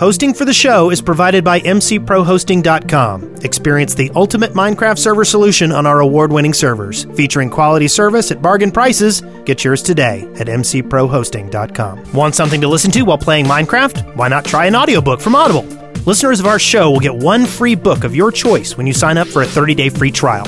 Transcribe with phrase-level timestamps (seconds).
[0.00, 3.36] Hosting for the show is provided by MCProHosting.com.
[3.44, 7.04] Experience the ultimate Minecraft server solution on our award winning servers.
[7.14, 12.12] Featuring quality service at bargain prices, get yours today at MCProHosting.com.
[12.12, 14.16] Want something to listen to while playing Minecraft?
[14.16, 15.62] Why not try an audiobook from Audible?
[16.06, 19.16] Listeners of our show will get one free book of your choice when you sign
[19.16, 20.46] up for a 30 day free trial.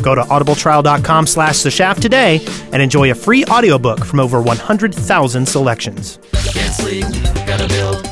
[0.00, 2.40] Go to audibletrial.com slash the shaft today
[2.72, 6.18] and enjoy a free audiobook from over 100,000 selections.
[6.32, 7.04] Can't sleep,
[7.46, 8.05] gotta build.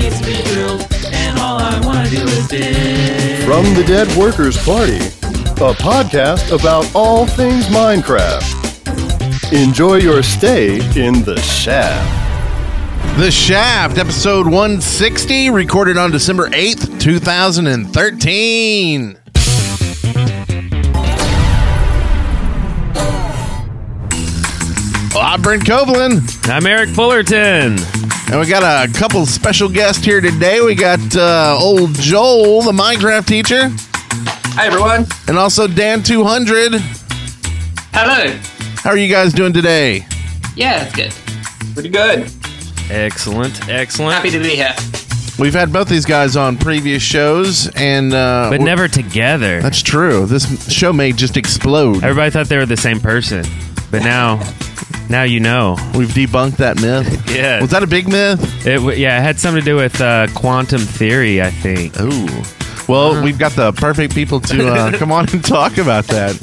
[0.00, 3.44] Needs to be drilled, and all I wanna do is dig.
[3.44, 9.52] From the Dead Workers Party, a podcast about all things Minecraft.
[9.52, 12.16] Enjoy your stay in the shaft.
[13.18, 19.16] The Shaft, episode 160, recorded on December 8th, 2013.
[25.12, 27.76] Well, I'm Brent Copeland, I'm Eric Fullerton.
[28.30, 30.60] And we got a couple special guests here today.
[30.60, 33.68] We got uh, old Joel, the Minecraft teacher,
[34.54, 35.06] Hi, everyone.
[35.28, 36.78] and also Dan200.
[37.92, 38.38] Hello.
[38.82, 40.06] How are you guys doing today?
[40.56, 41.12] Yeah, it's good.
[41.74, 42.30] Pretty good.
[42.90, 44.14] Excellent, excellent.
[44.14, 44.74] Happy to be here.
[45.38, 49.62] We've had both these guys on previous shows, and uh, but never together.
[49.62, 50.26] That's true.
[50.26, 52.02] This show may just explode.
[52.04, 53.44] Everybody thought they were the same person,
[53.90, 54.36] but now,
[55.08, 55.76] now you know.
[55.94, 57.08] We've debunked that myth.
[57.40, 57.60] Yeah.
[57.60, 58.66] Was that a big myth?
[58.66, 61.98] It w- yeah, it had something to do with uh, quantum theory, I think.
[62.00, 62.28] Ooh.
[62.92, 66.34] Well, we've got the perfect people to uh, come on and talk about that.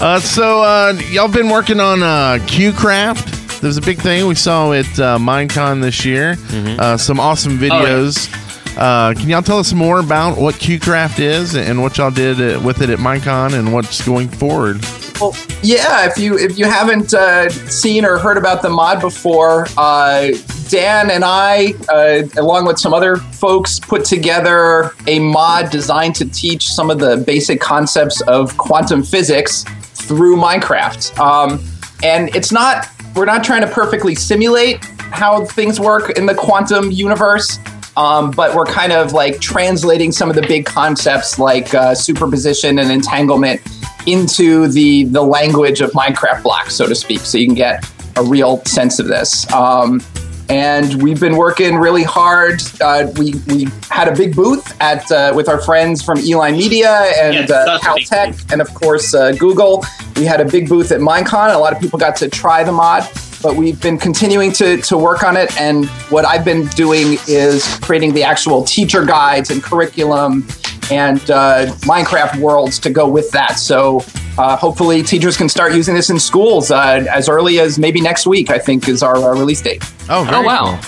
[0.00, 3.60] Uh, so, uh, y'all been working on uh, QCraft.
[3.60, 6.36] There's a big thing we saw at uh, Minecon this year.
[6.50, 8.28] Uh, some awesome videos.
[8.76, 12.60] Uh, can y'all tell us more about what QCraft is and what y'all did uh,
[12.60, 14.80] with it at Minecon and what's going forward?
[15.22, 16.04] Well, yeah.
[16.08, 20.32] If you if you haven't uh, seen or heard about the mod before, uh,
[20.68, 26.28] Dan and I, uh, along with some other folks, put together a mod designed to
[26.28, 29.62] teach some of the basic concepts of quantum physics
[29.94, 31.16] through Minecraft.
[31.20, 31.64] Um,
[32.02, 36.90] and it's not we're not trying to perfectly simulate how things work in the quantum
[36.90, 37.60] universe.
[37.96, 42.80] Um, but we're kind of like translating some of the big concepts like uh, superposition
[42.80, 43.60] and entanglement
[44.06, 47.84] into the the language of Minecraft blocks, so to speak, so you can get
[48.16, 49.50] a real sense of this.
[49.52, 50.00] Um,
[50.48, 52.60] and we've been working really hard.
[52.80, 56.90] Uh, we we had a big booth at uh, with our friends from E-Line Media
[57.18, 59.84] and Yes, uh, that's a big Caltech, and of course uh, Google.
[60.16, 61.54] We had a big booth at Minecon.
[61.54, 63.04] A lot of people got to try the mod,
[63.42, 65.58] but we've been continuing to to work on it.
[65.60, 70.46] And what I've been doing is creating the actual teacher guides and curriculum
[70.90, 73.58] and uh, Minecraft worlds to go with that.
[73.58, 74.04] So
[74.38, 78.26] uh, hopefully teachers can start using this in schools uh, as early as maybe next
[78.26, 78.50] week.
[78.50, 79.82] I think is our uh, release date.
[80.08, 80.80] Oh, Oh wow!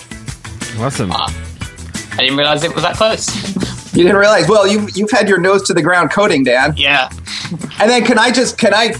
[0.79, 1.13] Awesome.
[1.13, 3.29] I didn't realize it was that close.
[3.95, 4.49] You didn't realize?
[4.49, 6.75] Well, you you've had your nose to the ground coding, Dan.
[6.77, 7.11] yeah.
[7.81, 8.95] And then can I just can I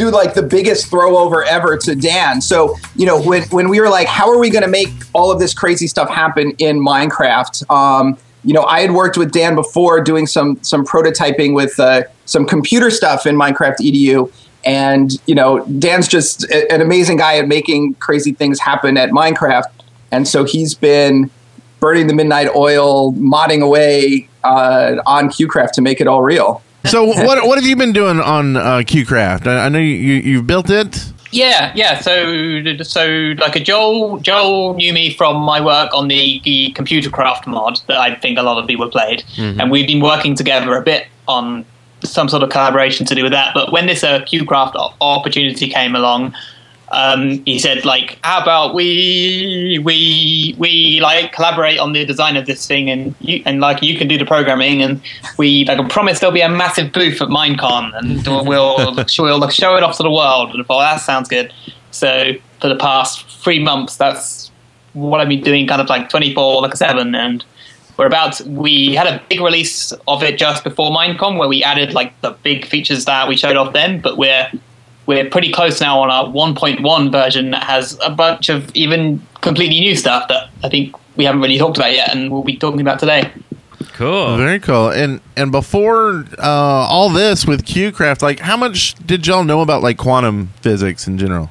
[0.00, 2.40] do like the biggest throw over ever to Dan?
[2.40, 5.30] So you know when when we were like, how are we going to make all
[5.30, 7.70] of this crazy stuff happen in Minecraft?
[7.70, 12.02] Um, you know, I had worked with Dan before doing some some prototyping with uh,
[12.24, 14.32] some computer stuff in Minecraft EDU.
[14.64, 19.10] And you know, Dan's just a- an amazing guy at making crazy things happen at
[19.10, 19.64] Minecraft.
[20.12, 21.30] And so he's been
[21.78, 26.62] burning the midnight oil, modding away uh, on QCraft to make it all real.
[26.84, 29.46] So, what what have you been doing on uh, QCraft?
[29.46, 31.12] I, I know you, you you've built it.
[31.32, 32.00] Yeah, yeah.
[32.00, 37.08] So, so like a Joel, Joel knew me from my work on the, the computer
[37.08, 39.22] craft mod that I think a lot of people played,
[39.60, 41.64] and we've been working together a bit on
[42.02, 43.54] some sort of collaboration to do with that.
[43.54, 46.34] But when this uh, QCraft opportunity came along,
[46.92, 52.46] um, he said like, "How about we we we like collaborate on the design of
[52.46, 55.00] this thing, and you and like you can do the programming, and
[55.36, 59.76] we like I promise there'll be a massive booth at Minecon, and we'll we'll show
[59.76, 61.52] it off to the world." And I that sounds good.
[61.92, 64.50] So for the past three months, that's
[64.92, 67.44] what I've been doing, kind of like twenty four like a seven, and
[67.96, 71.92] we're about we had a big release of it just before Minecon where we added
[71.92, 74.50] like the big features that we showed off then, but we're
[75.10, 79.80] we're pretty close now on our 1.1 version that has a bunch of even completely
[79.80, 82.80] new stuff that I think we haven't really talked about yet and we'll be talking
[82.80, 83.28] about today.
[83.94, 84.36] Cool.
[84.36, 84.90] Very cool.
[84.90, 89.82] And and before uh, all this with QCraft, like how much did y'all know about
[89.82, 91.50] like quantum physics in general?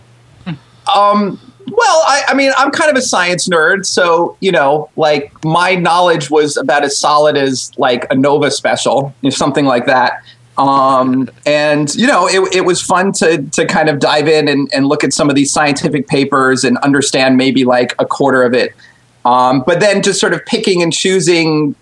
[0.95, 1.37] Um,
[1.69, 5.75] Well, I, I mean, I'm kind of a science nerd, so you know, like my
[5.75, 10.23] knowledge was about as solid as like a Nova special, you know, something like that.
[10.59, 14.69] Um, and you know, it, it was fun to to kind of dive in and,
[14.73, 18.53] and look at some of these scientific papers and understand maybe like a quarter of
[18.53, 18.75] it.
[19.23, 21.75] Um, but then just sort of picking and choosing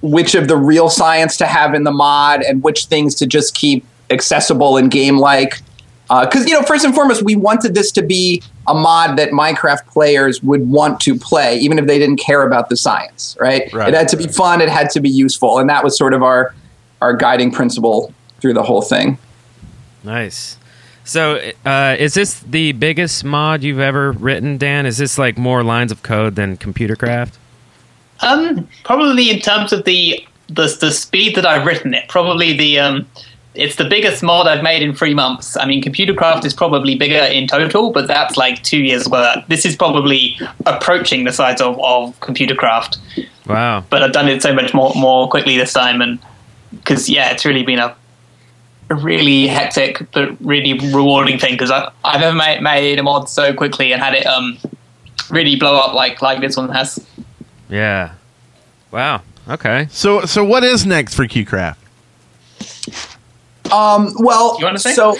[0.00, 3.54] which of the real science to have in the mod and which things to just
[3.54, 5.60] keep accessible and game like.
[6.08, 9.86] Because, you know, first and foremost, we wanted this to be a mod that Minecraft
[9.86, 13.72] players would want to play, even if they didn't care about the science, right?
[13.72, 13.88] Right.
[13.88, 15.58] It had to be fun, it had to be useful.
[15.58, 16.54] And that was sort of our,
[17.02, 19.18] our guiding principle through the whole thing.
[20.04, 20.56] Nice.
[21.04, 24.86] So, uh, is this the biggest mod you've ever written, Dan?
[24.86, 27.32] Is this like more lines of code than Computercraft?
[28.20, 32.78] Um, probably in terms of the the the speed that I've written it, probably the
[32.78, 33.06] um,
[33.54, 35.56] it's the biggest mod I've made in three months.
[35.56, 39.44] I mean, Computercraft is probably bigger in total, but that's like two years work.
[39.48, 42.98] This is probably approaching the size of, of Computercraft,
[43.46, 43.84] Wow.
[43.90, 46.18] but I've done it so much more more quickly this time, and
[46.72, 47.94] because yeah, it's really been a
[48.90, 53.54] a really hectic but really rewarding thing because I've ever made, made a mod so
[53.54, 54.58] quickly and had it um
[55.30, 57.04] really blow up like like this one has.
[57.70, 58.12] Yeah.
[58.90, 59.22] Wow.
[59.48, 59.88] Okay.
[59.90, 61.76] So, so what is next for QCraft?
[63.72, 64.92] Um, well, You wanna say?
[64.92, 65.16] so.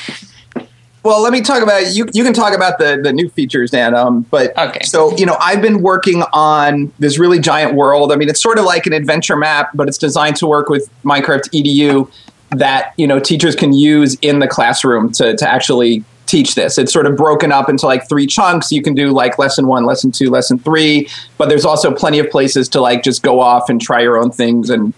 [1.04, 2.06] Well, let me talk about you.
[2.12, 3.94] You can talk about the the new features, Dan.
[3.94, 4.84] Um, but Okay.
[4.84, 8.12] So you know, I've been working on this really giant world.
[8.12, 10.88] I mean, it's sort of like an adventure map, but it's designed to work with
[11.04, 12.10] Minecraft EDU
[12.50, 16.78] that you know teachers can use in the classroom to to actually teach this.
[16.78, 18.72] It's sort of broken up into like three chunks.
[18.72, 22.30] You can do like lesson one, lesson two, lesson three, but there's also plenty of
[22.30, 24.94] places to like just go off and try your own things and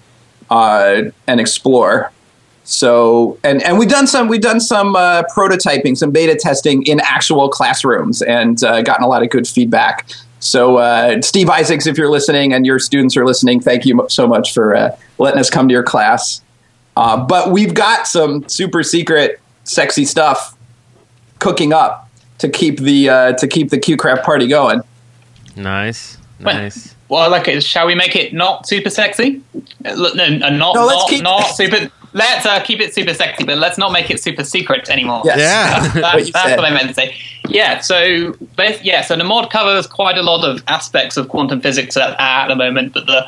[0.51, 2.13] uh, and explore.
[2.65, 7.01] So and and we've done some we've done some uh, prototyping, some beta testing in
[7.01, 10.09] actual classrooms, and uh, gotten a lot of good feedback.
[10.41, 14.27] So uh, Steve Isaacs, if you're listening and your students are listening, thank you so
[14.27, 16.43] much for uh, letting us come to your class.
[16.97, 20.57] Uh, but we've got some super secret, sexy stuff
[21.41, 22.09] cooking up
[22.39, 24.81] to keep the uh, to keep the QCraft party going.
[25.57, 26.17] Nice.
[26.41, 26.95] Well, Nice.
[27.09, 29.43] Well, like, it- shall we make it not super sexy?
[29.95, 31.91] Look, No, no, not No, let's not, keep- not super.
[32.15, 35.23] Let's uh, keep it super sexy, but let's not make it super secret anymore.
[35.25, 35.39] Yes.
[35.39, 35.89] Yeah.
[35.89, 35.95] That's,
[36.25, 37.17] What that's what I meant to say.
[37.49, 38.35] Yeah, so
[38.83, 42.49] yeah, so the mod covers quite a lot of aspects of quantum physics at, at
[42.49, 43.27] the moment, but the,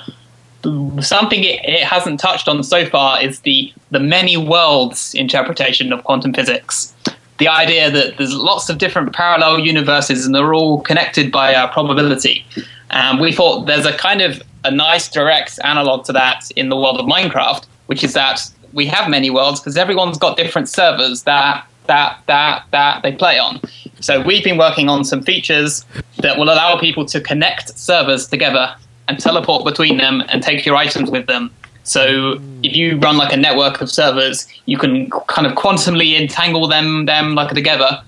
[0.62, 5.93] the something it, it hasn't touched on so far is the the many worlds interpretation
[5.93, 6.94] of quantum physics.
[7.38, 11.71] The idea that there's lots of different parallel universes and they're all connected by uh,
[11.71, 12.47] probability.
[12.91, 16.77] And we thought there's a kind of a nice direct analog to that in the
[16.77, 18.41] world of Minecraft, which is that
[18.76, 23.38] we have many worlds because everyone's got different servers that that that that they play
[23.38, 23.61] on.
[24.00, 25.84] So we've been working on some features
[26.19, 28.76] that will allow people to connect servers together
[29.08, 31.50] and teleport between them and take your items with them.
[31.84, 36.69] So if you run like a network of servers, you can kind of quantumly entangle
[36.69, 38.02] them them like together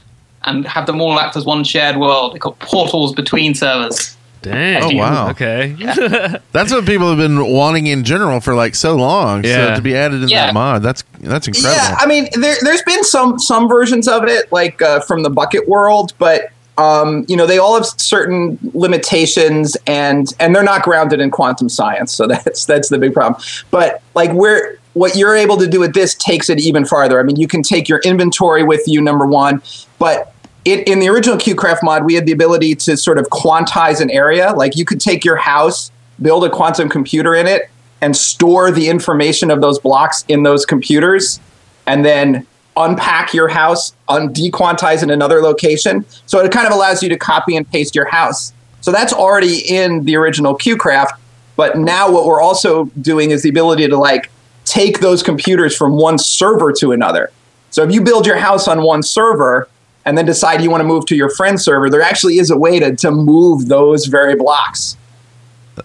[0.44, 2.34] and have them all act as one shared world.
[2.34, 4.16] They've got portals between servers.
[4.42, 4.82] Dang.
[4.82, 5.30] Oh, wow.
[5.30, 5.74] Okay.
[6.52, 9.44] That's what people have been wanting in general for like so long.
[9.44, 9.70] Yeah.
[9.70, 10.46] So to be added in Yeah.
[10.46, 11.74] that mod, that's that's incredible.
[11.74, 15.30] Yeah, I mean, there, there's been some some versions of it, like uh, from the
[15.30, 20.82] Bukkit world, but um, you know, they all have certain limitations, and and they're not
[20.84, 22.12] grounded in quantum science.
[22.14, 23.42] So that's that's the big problem.
[23.70, 27.20] But like, we're what you're able to do with this takes it even farther.
[27.20, 29.62] I mean, you can take your inventory with you, number one,
[29.98, 30.32] but
[30.72, 34.10] it, in the original QCraft mod, we had the ability to sort of quantize an
[34.10, 34.52] area.
[34.52, 37.70] Like you could take your house, build a quantum computer in it,
[38.00, 41.40] and store the information of those blocks in those computers,
[41.86, 42.46] and then
[42.76, 46.04] unpack your house, un- dequantize in another location.
[46.26, 48.52] So it kind of allows you to copy and paste your house.
[48.80, 51.10] So that's already in the original QCraft.
[51.56, 54.30] But now what we're also doing is the ability to like
[54.64, 57.32] take those computers from one server to another.
[57.70, 59.68] So if you build your house on one server
[60.08, 62.56] and then decide you want to move to your friend's server, there actually is a
[62.56, 64.96] way to, to move those very blocks.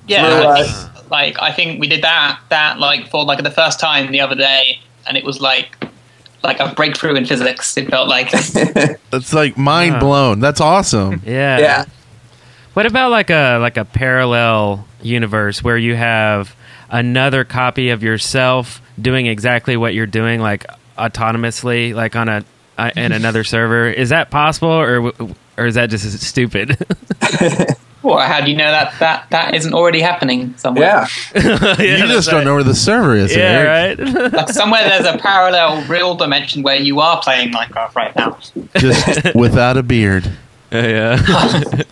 [0.07, 3.81] Yeah, Through, uh, like I think we did that that like for like the first
[3.81, 5.75] time the other day, and it was like
[6.41, 7.75] like a breakthrough in physics.
[7.75, 8.31] It felt like
[9.11, 10.39] That's like mind blown.
[10.39, 11.21] That's awesome.
[11.25, 11.59] Yeah.
[11.59, 11.85] Yeah.
[12.75, 16.55] What about like a like a parallel universe where you have
[16.89, 20.65] another copy of yourself doing exactly what you're doing, like
[20.97, 22.45] autonomously, like on a
[22.77, 23.89] uh, in another server?
[23.89, 25.11] Is that possible, or
[25.57, 26.77] or is that just stupid?
[28.03, 31.07] well, how do you know that that that isn't already happening somewhere?
[31.33, 31.77] Yeah.
[31.79, 33.31] you just don't know where the server is.
[33.31, 33.99] Eric.
[33.99, 34.33] yeah, right.
[34.33, 38.37] Like somewhere there's a parallel real dimension where you are playing Minecraft right now.
[38.75, 40.29] Just without a beard.
[40.71, 41.83] yeah.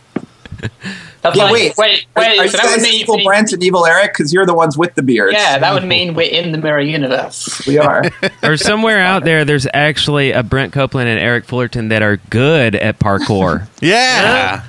[1.21, 2.39] That's Yeah, like, wait, wait, wait.
[2.39, 4.13] are so you that would guys mean, evil Brent and evil Eric?
[4.13, 5.33] Because you're the ones with the beards.
[5.37, 7.61] yeah, that would mean we're in the mirror universe.
[7.67, 8.03] we are.
[8.43, 12.75] or somewhere out there, there's actually a Brent Copeland and Eric Fullerton that are good
[12.75, 13.67] at parkour.
[13.81, 14.63] Yeah.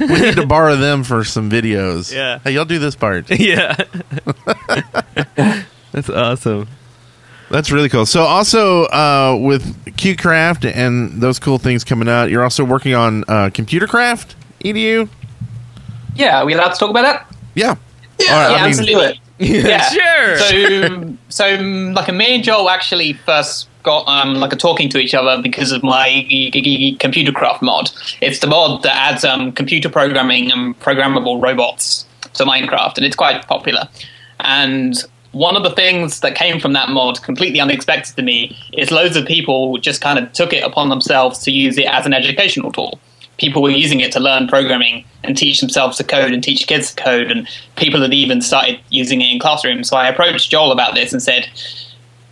[0.00, 2.12] we need to borrow them for some videos.
[2.12, 2.40] Yeah.
[2.42, 3.30] Hey, y'all do this part.
[3.30, 3.76] yeah.
[5.92, 6.68] That's awesome.
[7.50, 8.06] That's really cool.
[8.06, 13.24] So, also uh, with QCraft and those cool things coming out, you're also working on
[13.28, 14.34] uh, Computer Craft
[14.64, 15.08] Edu.
[16.14, 17.36] Yeah, are we allowed to talk about that?
[17.54, 17.76] Yeah.
[18.18, 19.20] Yeah, All right, yeah, I mean- absolutely.
[19.38, 20.36] Yeah, Sure.
[20.38, 21.54] So, so
[21.94, 25.72] like, me and Joel actually first got um, like a talking to each other because
[25.72, 26.26] of my
[27.00, 27.90] computer craft mod.
[28.20, 33.16] It's the mod that adds um, computer programming and programmable robots to Minecraft, and it's
[33.16, 33.88] quite popular.
[34.40, 34.94] And
[35.32, 39.16] one of the things that came from that mod, completely unexpected to me, is loads
[39.16, 42.70] of people just kind of took it upon themselves to use it as an educational
[42.70, 43.00] tool.
[43.42, 46.94] People were using it to learn programming and teach themselves to code and teach kids
[46.94, 49.88] to code, and people had even started using it in classrooms.
[49.88, 51.48] So I approached Joel about this and said,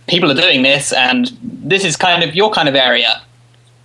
[0.07, 3.21] "People are doing this, and this is kind of your kind of area.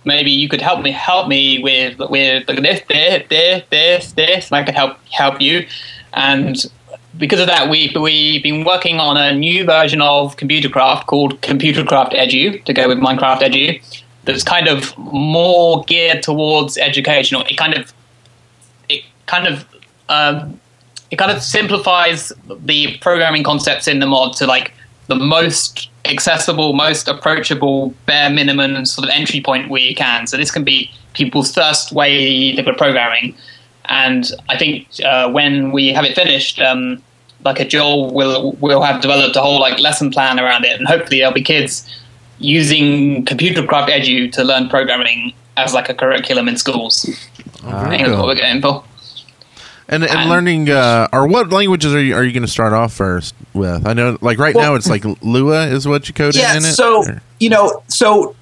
[0.05, 4.63] Maybe you could help me help me with with this, this, this, this, this, I
[4.63, 5.67] could help help you."
[6.13, 6.55] And
[7.17, 12.13] because of that, we we've been working on a new version of Computercraft called Computercraft
[12.13, 13.67] Edu to go with Minecraft Edu.
[14.27, 17.43] That's kind of more geared towards educational.
[17.43, 17.93] It kind of
[18.89, 19.65] it kind of
[20.09, 20.59] um,
[21.09, 22.33] it kind of simplifies
[22.65, 24.73] the programming concepts in the mod to like
[25.07, 30.27] the most accessible, most approachable, bare minimum sort of entry point where you can.
[30.27, 33.33] So this can be people's first way put programming.
[33.85, 37.01] And I think uh, when we have it finished, um,
[37.45, 40.85] like a Joel will will have developed a whole like lesson plan around it, and
[40.85, 41.87] hopefully there'll be kids
[42.39, 47.05] using Computercraft Edu to learn programming as like a curriculum in schools.
[47.65, 48.83] I think that's what we're going for.
[49.89, 52.73] And, and And- learning, uh, or what languages are you, are you going to start
[52.73, 53.87] off first with?
[53.87, 56.63] I know, like right Well- now, it's like Lua is what you coded yeah in
[56.63, 56.73] it.
[56.73, 58.35] so Or- you know so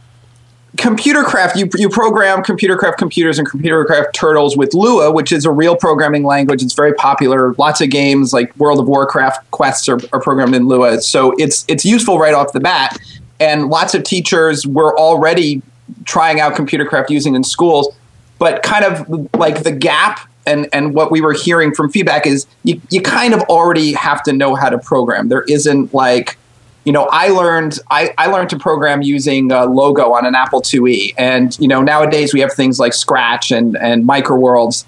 [0.77, 5.31] computer craft you, you program computer craft computers and computer craft turtles with lua which
[5.31, 9.49] is a real programming language it's very popular lots of games like world of warcraft
[9.51, 12.97] quests are, are programmed in lua so it's it's useful right off the bat
[13.39, 15.61] and lots of teachers were already
[16.05, 17.95] trying out computer craft using in schools
[18.39, 22.45] but kind of like the gap and and what we were hearing from feedback is
[22.63, 26.37] you, you kind of already have to know how to program there isn't like
[26.85, 30.61] you know, I learned I, I learned to program using uh, Logo on an Apple
[30.61, 34.85] IIe, and you know nowadays we have things like Scratch and and Microworlds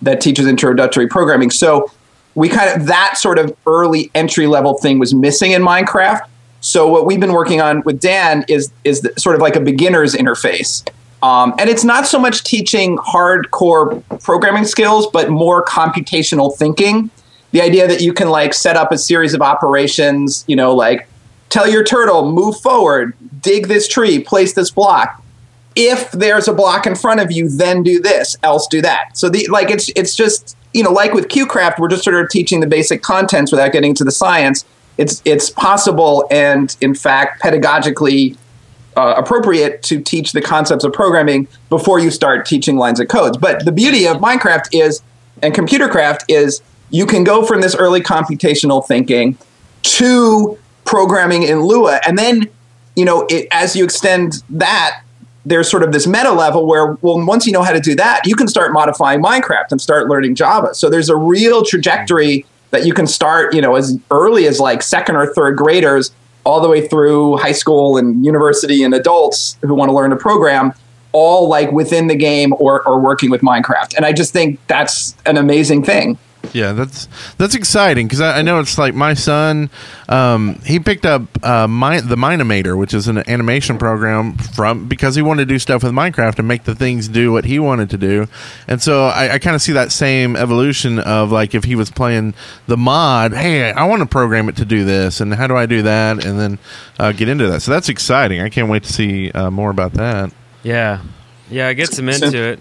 [0.00, 1.50] that teaches introductory programming.
[1.50, 1.90] So
[2.36, 6.20] we kind of that sort of early entry level thing was missing in Minecraft.
[6.60, 9.60] So what we've been working on with Dan is is the, sort of like a
[9.60, 10.86] beginner's interface,
[11.22, 17.10] um, and it's not so much teaching hardcore programming skills, but more computational thinking.
[17.52, 21.08] The idea that you can like set up a series of operations, you know, like
[21.50, 23.12] tell your turtle move forward
[23.42, 25.22] dig this tree place this block.
[25.76, 29.16] If there's a block in front of you then do this else do that.
[29.16, 32.30] So the like it's it's just you know like with qcraft we're just sort of
[32.30, 34.64] teaching the basic contents without getting to the science
[35.00, 38.36] it's it's possible and in fact pedagogically
[38.96, 43.36] uh, appropriate to teach the concepts of programming before you start teaching lines of codes
[43.36, 45.02] but the beauty of minecraft is
[45.42, 49.36] and computercraft is you can go from this early computational thinking
[49.82, 52.48] to programming in Lua, and then
[52.96, 55.02] you know it, as you extend that,
[55.46, 58.26] there's sort of this meta level where well, once you know how to do that,
[58.26, 60.74] you can start modifying Minecraft and start learning Java.
[60.74, 64.82] So there's a real trajectory that you can start, you know, as early as like
[64.82, 66.12] second or third graders,
[66.44, 70.16] all the way through high school and university and adults who want to learn to
[70.16, 70.72] program.
[71.12, 73.96] All like within the game or, or working with Minecraft.
[73.96, 76.16] And I just think that's an amazing thing.
[76.52, 77.06] Yeah, that's
[77.36, 79.70] that's exciting because I, I know it's like my son.
[80.08, 85.14] Um, he picked up uh, my, the Mine-imator, which is an animation program from because
[85.14, 87.90] he wanted to do stuff with Minecraft and make the things do what he wanted
[87.90, 88.26] to do.
[88.66, 91.90] And so I, I kind of see that same evolution of like if he was
[91.90, 92.34] playing
[92.66, 95.66] the mod, hey, I want to program it to do this, and how do I
[95.66, 96.58] do that, and then
[96.98, 97.62] uh, get into that.
[97.62, 98.40] So that's exciting.
[98.40, 100.32] I can't wait to see uh, more about that.
[100.62, 101.02] Yeah,
[101.48, 102.60] yeah, it gets them into it.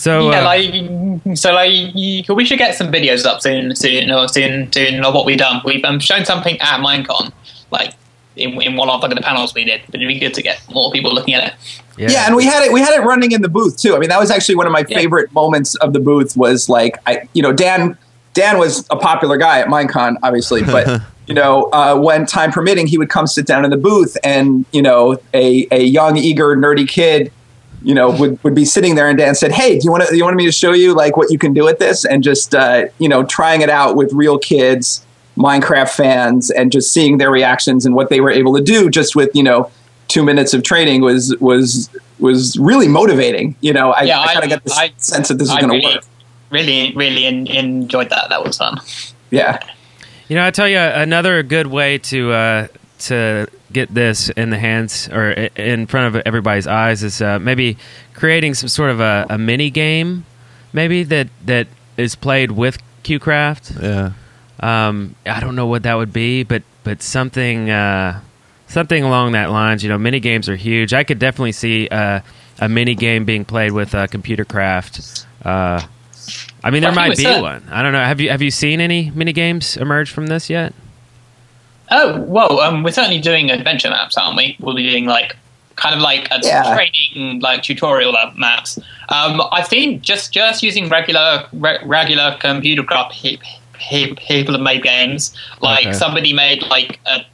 [0.00, 4.28] So yeah, uh, like so, like we should get some videos up soon, soon, or
[4.28, 5.60] soon, soon of what we've done.
[5.62, 7.30] We've um, shown something at Minecon,
[7.70, 7.92] like
[8.34, 9.82] in, in one of like, the panels we did.
[9.90, 11.54] But it'd be good to get more people looking at it.
[11.98, 12.24] Yeah.
[12.26, 12.72] and we had it.
[12.72, 13.94] We had it running in the booth too.
[13.94, 16.34] I mean, that was actually one of my favorite moments of the booth.
[16.34, 17.98] Was like, I, you know, Dan.
[18.32, 22.86] Dan was a popular guy at Minecon, obviously, but you know, uh, when time permitting,
[22.86, 26.56] he would come sit down in the booth, and you know, a a young, eager,
[26.56, 27.32] nerdy kid
[27.82, 30.16] you know, would, would be sitting there and Dan said, "Hey, do you want to,
[30.16, 32.54] you want me to show you like what you can do with this?" And just
[32.54, 35.04] uh, you know, trying it out with real kids,
[35.36, 39.16] Minecraft fans, and just seeing their reactions and what they were able to do just
[39.16, 39.70] with you know
[40.08, 43.56] two minutes of training was was was really motivating.
[43.60, 45.60] You know, I, Yeah, I kind of got the I- sense that this was I
[45.60, 46.04] going to really, work.
[46.50, 48.28] really, really en- enjoyed that.
[48.28, 48.78] That was fun.
[49.30, 49.58] Yeah.
[50.28, 52.66] You know, I tell you another good way to uh,
[53.00, 57.76] to get this in the hands or in front of everybody's eyes is uh, maybe
[58.14, 60.24] creating some sort of a, a mini game,
[60.72, 61.66] maybe that that
[61.96, 63.82] is played with QCraft.
[63.82, 64.12] Yeah.
[64.60, 68.20] Um, I don't know what that would be, but but something uh,
[68.68, 69.82] something along that lines.
[69.82, 70.92] You know, mini games are huge.
[70.92, 72.20] I could definitely see uh,
[72.60, 75.26] a mini game being played with uh, computer craft.
[75.44, 75.82] Uh,
[76.62, 77.66] I mean, there might be one.
[77.70, 78.04] I don't know.
[78.04, 80.74] Have you have you seen any mini games emerge from this yet?
[81.90, 84.56] Oh well, um, we're certainly doing adventure maps, aren't we?
[84.60, 85.36] We'll be doing like
[85.76, 86.74] kind of like a Yeah.
[86.74, 88.78] training, like tutorial uh, maps.
[89.08, 93.40] Um, I think just just using regular re- regular computer craft he-
[93.78, 95.34] he- people have made games.
[95.60, 95.92] Like Okay.
[95.94, 97.24] somebody made like a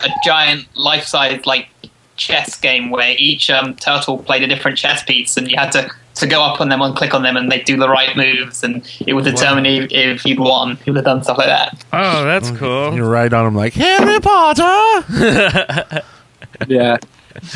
[0.00, 1.68] a giant life size like
[2.16, 5.90] chess game where each um, turtle played a different chess piece, and you had to.
[6.16, 8.62] To go up on them and click on them, and they do the right moves,
[8.62, 10.76] and it would determine if, if you'd won.
[10.76, 11.84] People have done stuff like that.
[11.92, 12.56] Oh, that's mm-hmm.
[12.56, 12.94] cool.
[12.94, 16.02] You're right on them like Harry Potter.
[16.68, 16.98] Yeah.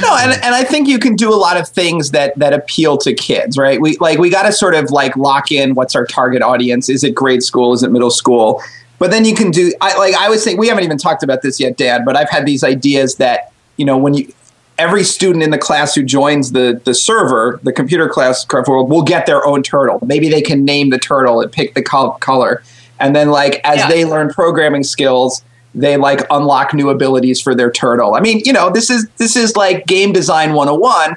[0.02, 2.98] No, and, and I think you can do a lot of things that that appeal
[2.98, 3.80] to kids, right?
[3.80, 6.88] We like we got to sort of like lock in what's our target audience.
[6.88, 7.72] Is it grade school?
[7.72, 8.60] Is it middle school?
[8.98, 11.42] But then you can do I like I was saying we haven't even talked about
[11.42, 12.04] this yet, Dad.
[12.04, 14.32] But I've had these ideas that you know when you
[14.78, 18.88] every student in the class who joins the the server, the computer class craft world,
[18.90, 19.98] will get their own turtle.
[20.06, 22.62] Maybe they can name the turtle and pick the col- color,
[23.00, 23.88] and then like as Yeah.
[23.88, 25.42] they learn programming skills,
[25.74, 28.14] they like unlock new abilities for their turtle.
[28.14, 31.16] I mean, you know, this is this is like game design 101.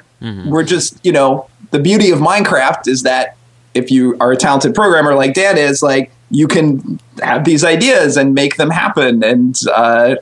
[0.50, 3.36] We're just, you know, the beauty of Minecraft is that
[3.74, 8.16] if you are a talented programmer like Dan is, like you can have these ideas
[8.16, 10.14] and make them happen and uh,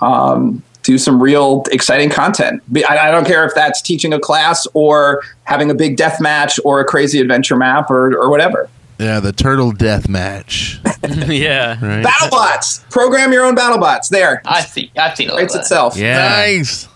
[0.00, 2.62] um, do some real exciting content.
[2.88, 6.58] I, I don't care if that's teaching a class or having a big death match
[6.64, 8.70] or a crazy adventure map or, or whatever.
[8.98, 10.80] yeah, the turtle death match.
[11.26, 11.76] yeah.
[11.84, 12.02] Right.
[12.02, 12.90] BattleBots.
[12.90, 14.08] Program your own BattleBots.
[14.08, 14.40] There.
[14.46, 14.90] I see.
[14.96, 15.94] I've seen a lot of Writes itself.
[15.94, 16.26] Yeah.
[16.26, 16.88] Nice.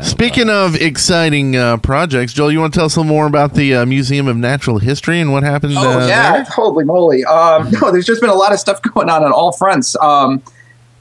[0.00, 3.52] Speaking of exciting uh, projects, Joel, you want to tell us a little more about
[3.52, 5.74] the uh, Museum of Natural History and what happened?
[5.76, 6.44] Oh uh, yeah, there?
[6.44, 7.24] holy moly!
[7.24, 9.96] Um, no, there's just been a lot of stuff going on on all fronts.
[10.00, 10.42] Um,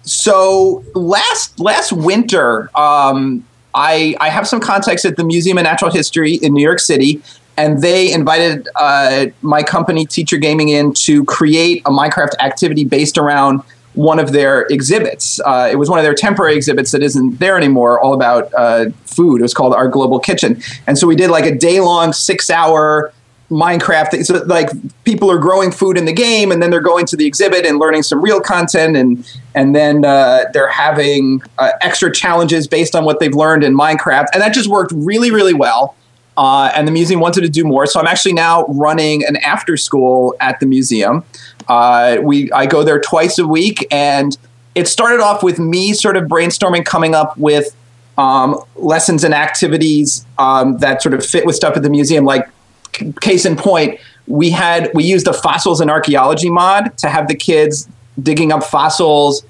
[0.03, 5.91] so last last winter, um, I I have some contacts at the Museum of Natural
[5.91, 7.21] History in New York City,
[7.57, 13.17] and they invited uh, my company, Teacher Gaming, in to create a Minecraft activity based
[13.17, 13.61] around
[13.93, 15.39] one of their exhibits.
[15.41, 18.85] Uh, it was one of their temporary exhibits that isn't there anymore, all about uh,
[19.05, 19.39] food.
[19.39, 20.61] It was called Our Global Kitchen.
[20.87, 23.11] And so we did like a day long, six hour
[23.49, 24.23] Minecraft.
[24.25, 24.69] So like
[25.03, 27.79] people are growing food in the game, and then they're going to the exhibit and
[27.79, 33.05] learning some real content, and and then uh, they're having uh, extra challenges based on
[33.05, 35.95] what they've learned in Minecraft, and that just worked really, really well.
[36.37, 39.75] Uh, and the museum wanted to do more, so I'm actually now running an after
[39.75, 41.23] school at the museum.
[41.67, 44.37] Uh, we I go there twice a week, and
[44.75, 47.75] it started off with me sort of brainstorming, coming up with
[48.17, 52.25] um, lessons and activities um, that sort of fit with stuff at the museum.
[52.25, 52.47] Like
[53.21, 57.35] case in point, we had we used a fossils and archaeology mod to have the
[57.35, 57.87] kids
[58.21, 59.43] digging up fossils,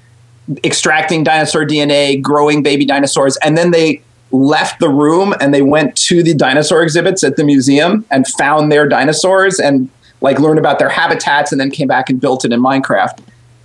[0.64, 5.96] extracting dinosaur DNA, growing baby dinosaurs, and then they left the room and they went
[5.96, 10.78] to the dinosaur exhibits at the museum and found their dinosaurs and like learned about
[10.78, 13.18] their habitats and then came back and built it in Minecraft.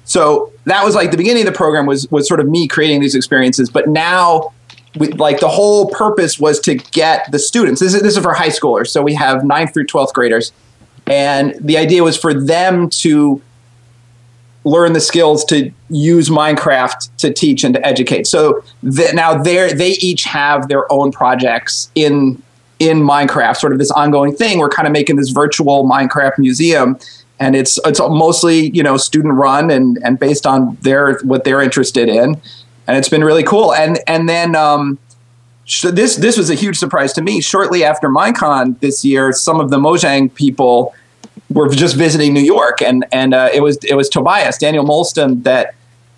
[0.06, 3.02] So that was like the beginning of the program was was sort of me creating
[3.02, 4.54] these experiences, but now
[4.97, 7.81] we, like the whole purpose was to get the students.
[7.81, 10.51] This is this is for high schoolers, so we have ninth through twelfth graders,
[11.08, 13.41] and the idea was for them to
[14.65, 18.27] learn the skills to use Minecraft to teach and to educate.
[18.27, 22.41] So now they they each have their own projects in
[22.79, 24.58] in Minecraft, sort of this ongoing thing.
[24.58, 26.97] We're kind of making this virtual Minecraft museum,
[27.39, 31.62] and it's it's mostly you know student run and and based on their what they're
[31.62, 32.41] interested in,
[32.88, 33.74] and it's been really cool.
[33.74, 34.56] And and then.
[34.56, 35.00] Um,
[35.67, 37.41] so this this was a huge surprise to me.
[37.41, 40.93] Shortly after Minecon this year, some of the Mojang people
[41.50, 45.43] were just visiting New York, and and uh, it was it was Tobias Daniel Mollstam
[45.43, 45.74] that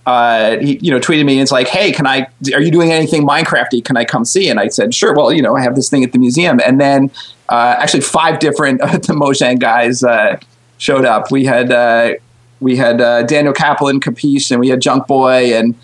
[0.06, 2.27] uh, he you know tweeted me and it's like, hey, can I?
[2.53, 3.84] Are you doing anything Minecrafty?
[3.84, 4.49] Can I come see?
[4.49, 5.13] And I said, sure.
[5.13, 7.12] Well, you know, I have this thing at the museum, and then
[7.49, 10.39] uh, actually five different the Mojang guys uh,
[10.77, 11.32] showed up.
[11.32, 12.13] We had uh,
[12.60, 15.75] we had uh, Daniel Kaplan, Capiche, and we had Junk Boy and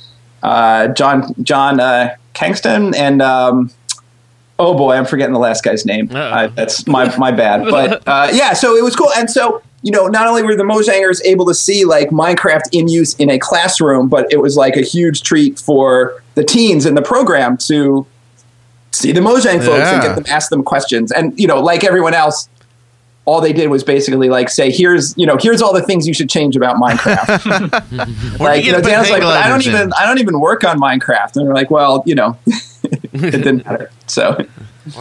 [0.44, 3.22] uh, John John uh, Kingston and.
[3.22, 3.72] Um,
[4.60, 6.10] oh boy, I'm forgetting the last guy's name.
[6.14, 7.64] Uh, that's my my bad.
[7.66, 10.64] But uh, yeah, so it was cool, and so you know, not only were the
[10.64, 14.78] Mojangers able to see like Minecraft in use in a classroom, but it was like
[14.78, 18.06] a huge treat for the teens in the program to
[18.92, 19.94] see the Mojang folks Yeah.
[19.96, 21.12] and get them ask them questions.
[21.12, 22.48] And you know, like everyone else,
[23.26, 26.14] all they did was basically like say, "Here's you know, here's all the things you
[26.14, 30.40] should change about Minecraft." like you know, Dan's like, I don't even I don't even
[30.40, 33.90] work on Minecraft, and we're like, well, you know, it didn't matter.
[34.08, 34.46] So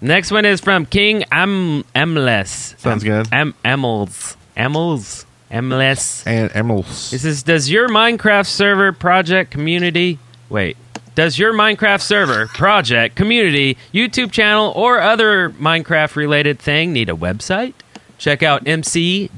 [0.00, 2.74] Next one is from King Am Emless.
[2.78, 3.28] Sounds good.
[3.30, 4.36] Am Emils.
[4.56, 5.26] Emils.
[5.50, 6.26] Emless.
[6.26, 7.12] And Emeralds.
[7.12, 10.78] It says, Does your Minecraft server project community wait.
[11.14, 17.14] Does your Minecraft server, project, community, YouTube channel, or other Minecraft related thing need a
[17.14, 17.74] website?
[18.18, 19.28] Check out mc-sites.net.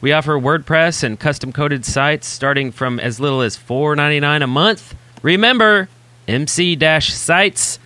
[0.00, 4.96] We offer WordPress and custom coded sites starting from as little as $4.99 a month.
[5.22, 5.88] Remember,
[6.26, 7.78] mc-sites.net.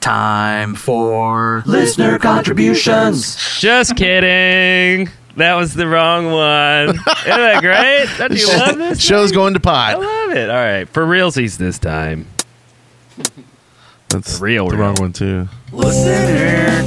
[0.00, 3.36] Time for listener contributions.
[3.58, 5.08] Just kidding.
[5.36, 6.90] That was the wrong one.
[6.90, 8.06] Isn't that great?
[8.18, 9.00] Don't you love this?
[9.00, 9.94] Show's going to pot.
[9.94, 10.48] I love it.
[10.50, 12.26] All right, for realsies this time.
[14.10, 14.86] That's Real, the real.
[14.86, 15.48] wrong one, too.
[15.72, 16.86] Listener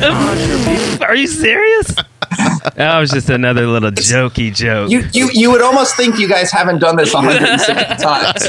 [1.06, 1.88] Are you serious?
[2.76, 4.90] that was just another little jokey joke.
[4.92, 8.48] you you you would almost think you guys haven't done this 160 times.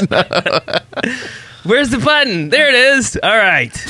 [1.63, 2.47] Where's the button?
[2.49, 3.19] There it is.
[3.21, 3.73] All right.
[3.75, 3.83] Is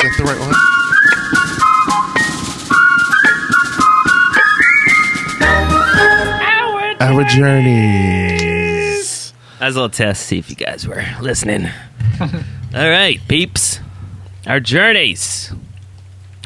[0.00, 0.54] that the right one?
[7.04, 8.40] Our journeys.
[9.58, 11.68] That was a little test, see if you guys were listening.
[12.20, 12.30] All
[12.72, 13.80] right, peeps.
[14.46, 15.52] Our journeys.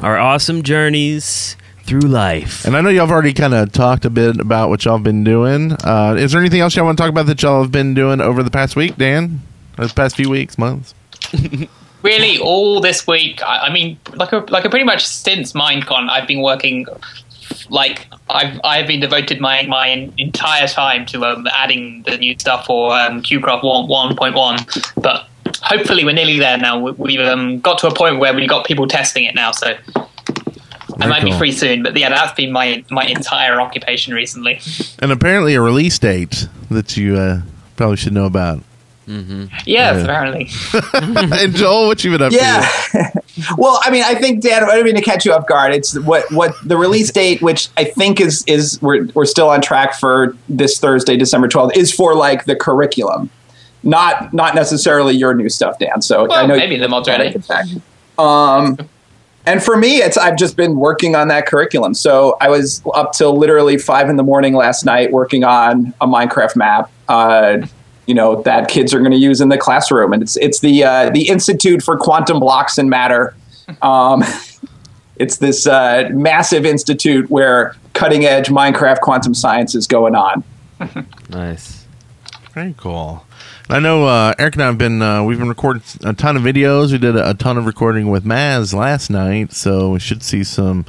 [0.02, 2.64] Our awesome journeys through life.
[2.64, 5.04] And I know y'all have already kind of talked a bit about what y'all have
[5.04, 5.74] been doing.
[5.84, 8.20] Uh, is there anything else y'all want to talk about that y'all have been doing
[8.20, 9.42] over the past week, Dan?
[9.78, 10.92] Or the past few weeks, months?
[12.02, 16.08] really all this week I, I mean like a, like a pretty much since minecon
[16.08, 16.86] i've been working
[17.70, 22.66] like i've i've been devoted my my entire time to um, adding the new stuff
[22.66, 25.26] for um, qcraft 1, 1.1 but
[25.62, 28.66] hopefully we're nearly there now we, we've um, got to a point where we've got
[28.66, 29.76] people testing it now so
[31.00, 34.60] I might be free soon, but yeah, that's been my my entire occupation recently.
[34.98, 37.42] And apparently a release date that you uh,
[37.76, 38.64] probably should know about.
[39.08, 39.96] Yes, Yeah.
[40.02, 40.48] apparently.
[41.40, 42.60] and Joel, what you been up Yeah.
[42.92, 43.22] to?
[43.58, 44.64] well, I mean, I think Dan.
[44.64, 45.72] I don't mean to catch you off guard.
[45.72, 49.60] It's what what the release date, which I think is is we're we're still on
[49.62, 53.30] track for this Thursday, December twelfth, is for like the curriculum,
[53.82, 56.02] not not necessarily your new stuff, Dan.
[56.02, 57.34] So I Well, know maybe the mod's ready.
[58.18, 58.76] Um,
[59.46, 61.94] and for me, it's I've just been working on that curriculum.
[61.94, 66.06] So I was up till literally five in the morning last night working on a
[66.06, 66.90] Minecraft map.
[67.08, 67.58] Uh,
[68.08, 70.82] you know that kids are going to use in the classroom, and it's it's the
[70.82, 73.36] uh, the Institute for Quantum Blocks and Matter.
[73.82, 74.24] Um,
[75.16, 80.42] it's this uh, massive institute where cutting edge Minecraft quantum science is going on.
[81.28, 81.84] Nice.
[82.54, 83.26] Very cool.
[83.68, 86.42] I know uh, Eric and I have been uh, we've been recording a ton of
[86.42, 86.92] videos.
[86.92, 90.42] We did a, a ton of recording with Maz last night, so we should see
[90.42, 90.86] some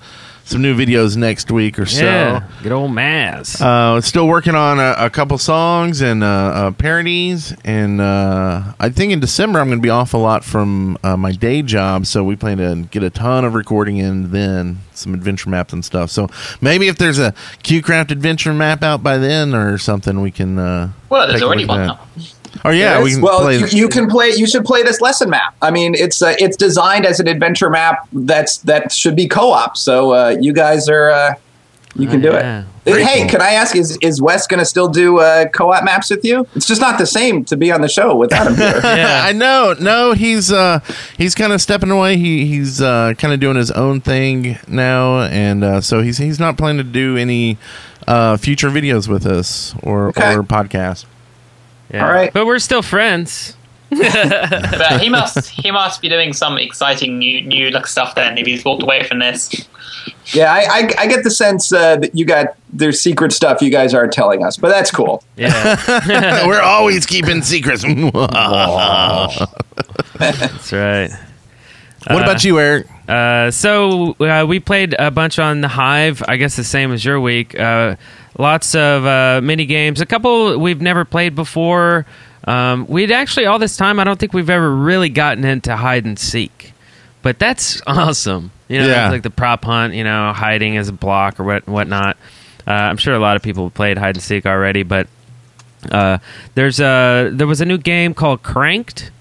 [0.49, 2.03] some new videos next week or so.
[2.03, 2.43] Yeah.
[2.63, 3.61] Good old Maz.
[3.61, 8.89] Uh, still working on a, a couple songs and uh, uh, parodies, and uh, I
[8.89, 12.07] think in December I'm going to be off a lot from uh, my day job,
[12.07, 15.85] so we plan to get a ton of recording in then, some adventure maps and
[15.85, 16.09] stuff.
[16.09, 16.27] So
[16.61, 17.33] maybe if there's a
[17.63, 20.57] QCraft adventure map out by then or something, we can.
[20.57, 21.85] Uh, Well, there's already one that.
[22.17, 22.23] now.
[22.65, 23.57] Oh yeah, we can well, play.
[23.57, 24.29] you, you can play.
[24.29, 25.55] You should play this lesson map.
[25.61, 29.77] I mean, it's uh, it's designed as an adventure map that's that should be co-op.
[29.77, 31.33] So uh, you guys are uh,
[31.95, 32.65] you can do yeah.
[32.85, 33.05] it.
[33.05, 33.75] hey, can I ask?
[33.75, 36.47] Is is Wes going to still do uh, co-op maps with you?
[36.55, 38.79] It's just not the same to be on the show without him here.
[38.83, 39.75] I know.
[39.79, 40.79] No, he's uh
[41.17, 42.17] he's kind of stepping away.
[42.17, 46.39] He he's uh kind of doing his own thing now, and uh, so he's he's
[46.39, 47.57] not planning to do any
[48.07, 50.33] uh future videos with us or Okay.
[50.33, 51.05] or podcast.
[51.91, 52.05] Yeah.
[52.05, 52.33] all right.
[52.33, 53.55] But we're still friends.
[53.89, 58.45] But he must he must be doing some exciting new new like stuff then if
[58.45, 59.67] he's walked away from this.
[60.27, 63.71] Yeah, I, I, I get the sense uh, that you got there's secret stuff you
[63.71, 65.23] guys aren't telling us, but that's cool.
[65.35, 67.83] Yeah, We're always keeping secrets.
[70.17, 71.09] that's right.
[72.07, 72.87] What about you, Eric?
[73.07, 76.23] Uh, so uh, we played a bunch on the Hive.
[76.27, 77.59] I guess the same as your week.
[78.37, 80.01] Lots of uh, mini games.
[80.01, 82.05] A couple we've never played before.
[82.45, 83.99] Um, we'd actually all this time.
[83.99, 86.73] I don't think we've ever really gotten into hide and seek,
[87.21, 88.51] but that's awesome.
[88.67, 89.09] You know, Yeah.
[89.09, 89.93] like the prop hunt.
[89.93, 92.17] You know, hiding as a block or what whatnot.
[92.67, 95.07] Uh, I'm sure a lot of people have played hide and seek already, but
[95.91, 96.19] uh,
[96.55, 99.11] there's a there was a new game called Cranked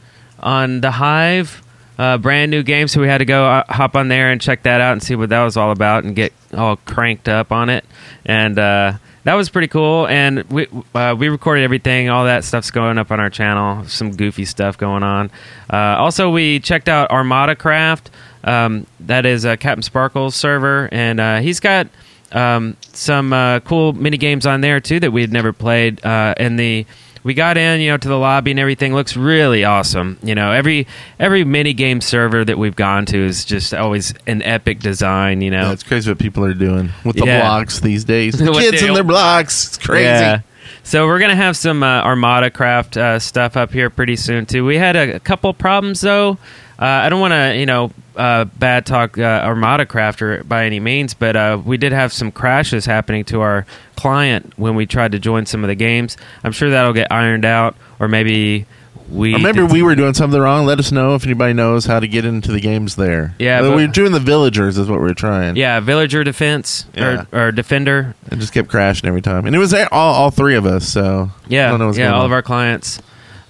[0.40, 1.62] on the Hive,
[1.98, 2.88] uh, brand new game.
[2.88, 5.16] So we had to go uh, hop on there and check that out and see
[5.16, 7.84] what that was all about and get all cranked up on it.
[8.24, 8.92] And uh,
[9.24, 10.06] that was pretty cool.
[10.06, 12.08] And we uh, we recorded everything.
[12.08, 13.84] All that stuff's going up on our channel.
[13.86, 15.30] Some goofy stuff going on.
[15.68, 18.10] Uh, also, we checked out Armada Craft.
[18.44, 21.88] Um, that is uh, Captain Sparkle's server, and he's got
[22.30, 23.30] um, some
[23.64, 26.00] cool mini games on there too that we had never played.
[26.04, 26.86] And the
[27.24, 30.18] we got in, you know, to the lobby and everything looks really awesome.
[30.22, 30.86] You know, every
[31.18, 35.40] every mini game server that we've gone to is just always an epic design.
[35.40, 37.40] You know, Yeah, it's crazy what people are doing with the Yeah.
[37.40, 38.34] blocks these days.
[38.38, 39.66] The kids and their blocks.
[39.68, 40.04] It's crazy.
[40.04, 40.40] Yeah.
[40.84, 44.64] So we're gonna have some uh, Armada Craft uh, stuff up here pretty soon too.
[44.64, 46.38] We had a, a couple problems though.
[46.78, 50.78] Uh, I don't want to, you know, uh, bad talk uh, Armada Crafter by any
[50.78, 55.12] means, but uh, we did have some crashes happening to our client when we tried
[55.12, 56.16] to join some of the games.
[56.44, 58.66] I'm sure that'll get ironed out, or maybe
[59.10, 59.36] we.
[59.42, 60.66] Maybe we were doing something wrong.
[60.66, 63.34] Let us know if anybody knows how to get into the games there.
[63.40, 65.56] Yeah, but- we were doing the villagers is what we were trying.
[65.56, 67.24] Yeah, villager defense Yeah.
[67.32, 68.14] or, or defender.
[68.30, 70.88] it just kept crashing every time, and it was all, all three of us.
[70.88, 73.00] So Yeah, don't know what's yeah, all of our clients.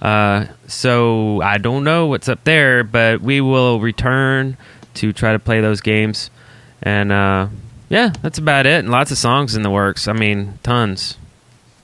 [0.01, 4.57] Uh, so I don't know what's up there, but we will return
[4.95, 6.29] to try to play those games,
[6.81, 7.47] and uh,
[7.89, 8.79] yeah, that's about it.
[8.79, 10.07] And lots of songs in the works.
[10.07, 11.17] I mean, tons.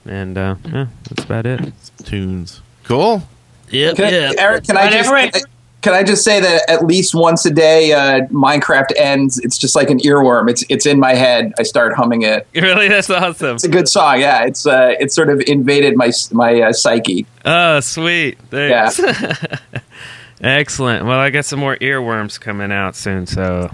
[0.06, 1.72] And uh, yeah, that's about it.
[2.04, 2.60] tunes.
[2.84, 3.22] Cool.
[3.70, 3.96] Yep.
[3.96, 5.36] Can I, Eric, can I just right.
[5.82, 9.38] Can I just say that at least once a day, uh, Minecraft ends.
[9.38, 10.50] It's just like an earworm.
[10.50, 11.52] It's it's in my head.
[11.58, 12.46] I start humming it.
[12.54, 13.54] Really, that's awesome.
[13.56, 14.18] It's a good song.
[14.20, 17.26] Yeah, it's uh, it's sort of invaded my my uh, psyche.
[17.44, 18.38] Oh, sweet.
[18.50, 19.00] Thanks.
[20.40, 21.06] Excellent.
[21.06, 23.70] Well, I got some more earworms coming out soon, so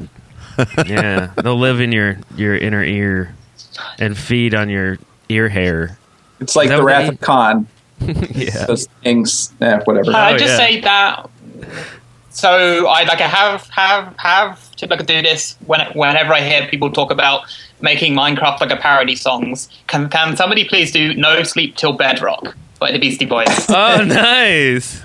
[0.87, 3.35] yeah, they'll live in your your inner ear
[3.99, 5.99] and feed on your ear hair.
[6.41, 7.67] It's like the Wrath of Khan.
[8.01, 8.67] yeah.
[8.67, 10.11] Those things, eh, whatever.
[10.13, 10.57] Uh, I Oh, just yeah.
[10.57, 11.31] say that.
[12.31, 16.67] So I like I have have have to like do this when whenever I hear
[16.67, 17.43] people talk about
[17.83, 19.69] making Minecraft like a parody songs.
[19.87, 23.67] Can can somebody please do "No Sleep Till Bedrock" by the Beastie Boys?
[23.69, 25.03] Oh, nice.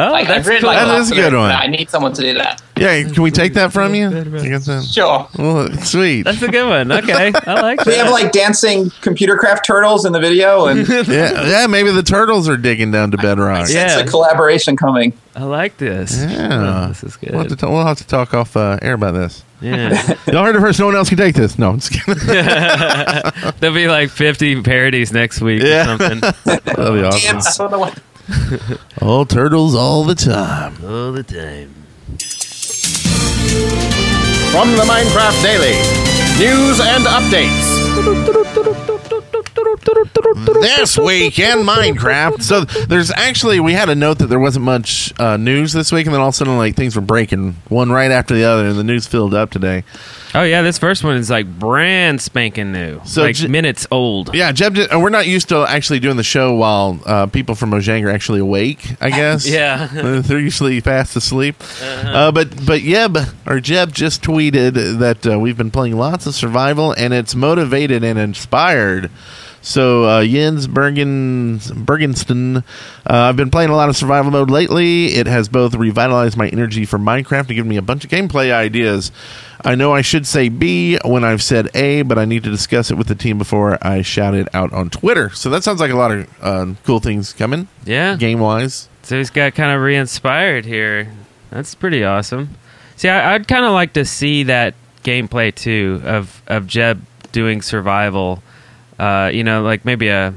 [0.00, 0.68] Oh, Like, that's I really cool.
[0.68, 1.50] like That that is a good one.
[1.50, 2.62] I need someone to do that.
[2.76, 4.08] Yeah, can we take that from you?
[4.10, 4.84] You got that?
[4.88, 5.28] Sure.
[5.36, 6.22] Well, sweet.
[6.22, 6.92] That's a good one.
[6.92, 11.44] Okay, I like They have like dancing computer craft turtles in the video, and yeah,
[11.44, 11.66] yeah.
[11.66, 13.68] Maybe the turtles are digging down to bedrock.
[13.68, 13.98] Yeah.
[13.98, 15.12] it's a collaboration coming.
[15.34, 16.16] I like this.
[16.22, 16.84] Yeah.
[16.84, 17.30] Oh, this is good.
[17.32, 19.42] We'll have to, ta- we'll have to talk off uh, air about this.
[19.60, 20.78] Yeah, Y'all heard it first.
[20.78, 21.58] No one else can take this.
[21.58, 22.14] No, I'm just kidding.
[23.58, 25.82] there'll be like 50 parodies next week Yeah.
[25.94, 26.20] or something.
[26.64, 27.32] That'll be awesome.
[27.40, 27.58] Dance.
[28.28, 30.74] I don't know what- All turtles all the time.
[30.84, 31.74] All the time.
[34.52, 35.76] From the Minecraft Daily,
[36.38, 38.97] news and updates.
[39.76, 42.42] This week in Minecraft.
[42.42, 46.06] So there's actually we had a note that there wasn't much uh, news this week,
[46.06, 48.66] and then all of a sudden like things were breaking one right after the other,
[48.66, 49.84] and the news filled up today.
[50.34, 53.00] Oh yeah, this first one is like brand spanking new.
[53.04, 54.34] So like j- minutes old.
[54.34, 54.74] Yeah, Jeb.
[54.74, 58.10] Did, we're not used to actually doing the show while uh, people from Mojang are
[58.10, 58.96] actually awake.
[59.00, 59.46] I guess.
[59.58, 59.86] Yeah.
[60.22, 61.56] They're usually fast asleep.
[61.82, 66.34] uh but but Jeb or Jeb just tweeted that uh, we've been playing lots of
[66.34, 69.10] survival, and it's motivated and inspired.
[69.68, 72.62] So uh, Jens Bergen Bergensten, uh,
[73.04, 75.08] I've been playing a lot of survival mode lately.
[75.08, 78.50] It has both revitalized my energy for Minecraft and given me a bunch of gameplay
[78.50, 79.12] ideas.
[79.62, 82.90] I know I should say B when I've said A, but I need to discuss
[82.90, 85.28] it with the team before I shout it out on Twitter.
[85.30, 88.16] So that sounds like a lot of uh, cool things coming, Yeah.
[88.16, 88.88] game wise.
[89.02, 91.12] So he's got kind of re-inspired here.
[91.50, 92.56] That's pretty awesome.
[92.96, 94.72] See, I, I'd kind of like to see that
[95.04, 97.02] gameplay too of of Jeb
[97.32, 98.42] doing survival.
[98.98, 100.34] Uh, you know, like maybe a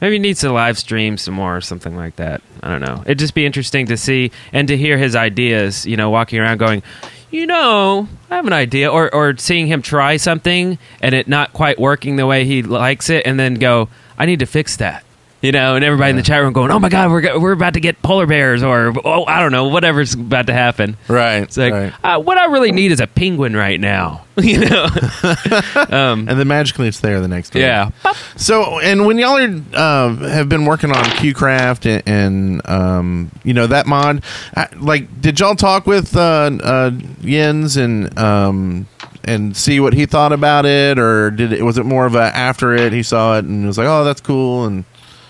[0.00, 2.42] maybe he needs to live stream some more or something like that.
[2.62, 3.02] I don't know.
[3.04, 5.86] It'd just be interesting to see and to hear his ideas.
[5.86, 6.82] You know, walking around going,
[7.30, 11.52] you know, I have an idea, or or seeing him try something and it not
[11.52, 15.04] quite working the way he likes it, and then go, I need to fix that.
[15.44, 17.74] You know, and everybody in the chat room going, "Oh my god, we're we're about
[17.74, 20.96] to get polar bears," or oh, I don't know, whatever's about to happen.
[21.08, 21.42] Right.
[21.42, 21.92] It's like, right.
[22.02, 24.24] uh, what I really need is a penguin right now.
[24.36, 24.88] you know?
[25.90, 27.60] and then magically it's there the next day.
[27.60, 27.90] yeah.
[28.36, 33.54] So, and when y'all are uh, have been working on QCraft and, and um, you
[33.54, 34.24] know that mod,
[34.56, 36.90] I- like, did y'all talk with uh, uh,
[37.22, 38.86] Jens and um,
[39.22, 42.22] and see what he thought about it, or did it was it more of a
[42.36, 44.84] after it he saw it and was like, oh, that's cool, and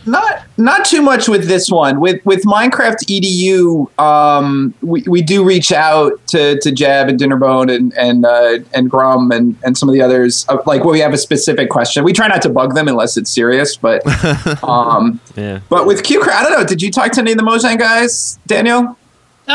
[0.07, 1.99] Not not too much with this one.
[2.01, 7.75] With with Minecraft EDU, um, we, we do reach out to, to Jeb and Dinnerbone
[7.75, 10.45] and and uh, and Grum and, and some of the others.
[10.49, 13.17] Uh, like when we have a specific question, we try not to bug them unless
[13.17, 13.77] it's serious.
[13.77, 14.03] But
[14.65, 15.61] um, Yeah.
[15.71, 16.65] but with QCraft, I don't know.
[16.67, 18.97] Did you talk to any of the Mojang guys, Daniel?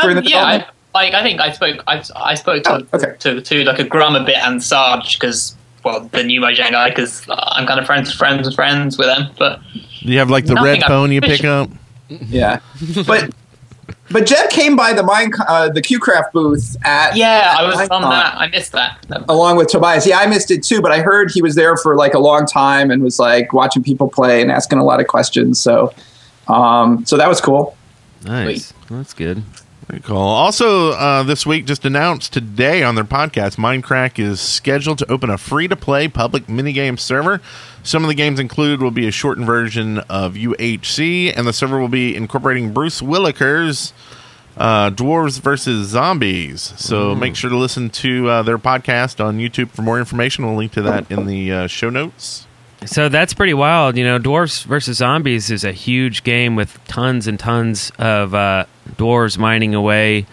[0.02, 1.84] During Um, the yeah, I, like I think I spoke.
[1.88, 3.16] I, I spoke to, Oh, okay.
[3.20, 6.90] to to like a Grum a bit and Searge because well, the new Mojang guy
[6.90, 9.30] because I'm kind of friends, friends, with friends with them.
[9.38, 9.60] But
[10.02, 11.70] do you have like the Nothing red phone you pick up?
[12.10, 12.62] Yeah,
[13.06, 13.30] but.
[14.12, 18.02] But Jeb came by the mine, uh, the QCraft booth at yeah, I was on
[18.02, 18.36] that.
[18.36, 19.06] I missed that.
[19.30, 20.08] along with Tobias.
[20.08, 22.48] Yeah, I missed it too, but I heard he was there for like a long
[22.48, 25.60] time and was like watching people play and asking a lot of questions.
[25.60, 25.94] So,
[26.48, 27.78] um, so that was cool.
[28.26, 28.74] Nice.
[28.90, 29.44] That's good.
[30.04, 30.18] Cool.
[30.18, 35.32] Also, uh, this week, just announced today on their podcast, Minecraft is scheduled to open
[35.32, 37.42] a free to play public minigame server.
[37.82, 41.80] Some of the games included will be a shortened version of UHC, and the server
[41.80, 43.94] will be incorporating Bruce Willakers'
[44.58, 46.62] uh, Dwarves versus Zombies.
[46.78, 50.46] So make sure to listen to uh, their podcast on YouTube for more information.
[50.46, 52.46] We'll link to that in the uh, show notes.
[52.86, 53.98] So that's pretty wild.
[53.98, 58.66] You know, Dwarves versus Zombies is a huge game with tons and tons of uh,
[58.96, 60.26] dwarves mining away.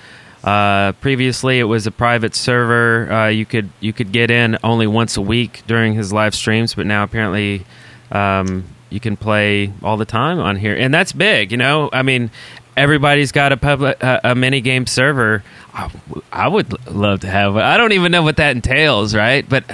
[0.45, 3.11] Uh, previously, it was a private server.
[3.11, 6.75] Uh, you could you could get in only once a week during his live streams,
[6.75, 7.67] but now apparently
[8.13, 11.51] um, you can play all the time on here, and that's big.
[11.51, 12.31] You know, I mean,
[12.77, 15.43] everybody's got a public uh, a mini game server.
[15.75, 15.91] I,
[16.33, 17.57] I would love to have.
[17.57, 19.47] I don't even know what that entails, right?
[19.49, 19.65] But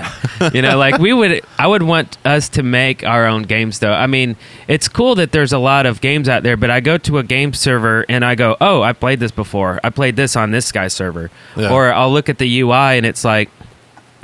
[0.55, 3.93] you know, like we would, I would want us to make our own games, though.
[3.93, 4.37] I mean,
[4.69, 7.23] it's cool that there's a lot of games out there, but I go to a
[7.23, 9.79] game server and I go, "Oh, I played this before.
[9.85, 11.73] I played this on this guy's server," Yeah.
[11.73, 13.49] or I'll look at the UI and it's like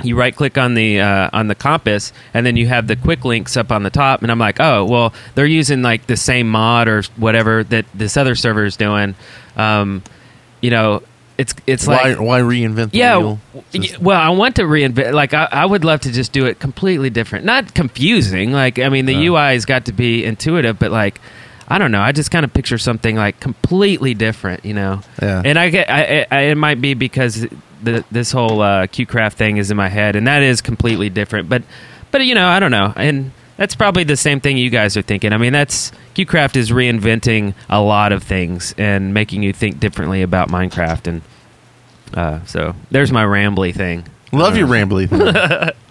[0.03, 3.25] you right click on the uh, on the compass and then you have the quick
[3.25, 6.49] links up on the top and i'm like oh well they're using like the same
[6.49, 9.15] mod or whatever that this other server is doing.
[9.57, 10.01] Um,
[10.61, 11.03] you know
[11.37, 13.39] it's it's why, like why reinvent the yeah wheel?
[13.73, 16.59] w- well i want to reinvent like I, I would love to just do it
[16.59, 17.45] completely different.
[17.45, 21.21] Not confusing like i mean the ui has got to be intuitive but like
[21.69, 22.01] I don't know.
[22.01, 25.01] I just kind of picture something like completely different, you know.
[25.21, 25.41] Yeah.
[25.45, 27.45] And I get, I, I, it might be because
[27.83, 31.47] the, this whole uh, QCraft thing is in my head, and that is completely different.
[31.47, 31.63] But,
[32.11, 35.01] but you know, I don't know, and that's probably the same thing you guys are
[35.03, 35.31] thinking.
[35.31, 40.23] I mean, that's QCraft is reinventing a lot of things and making you think differently
[40.23, 41.21] about Minecraft, and
[42.15, 44.05] uh, so there's my rambly thing.
[44.31, 45.75] Love your rambly thing.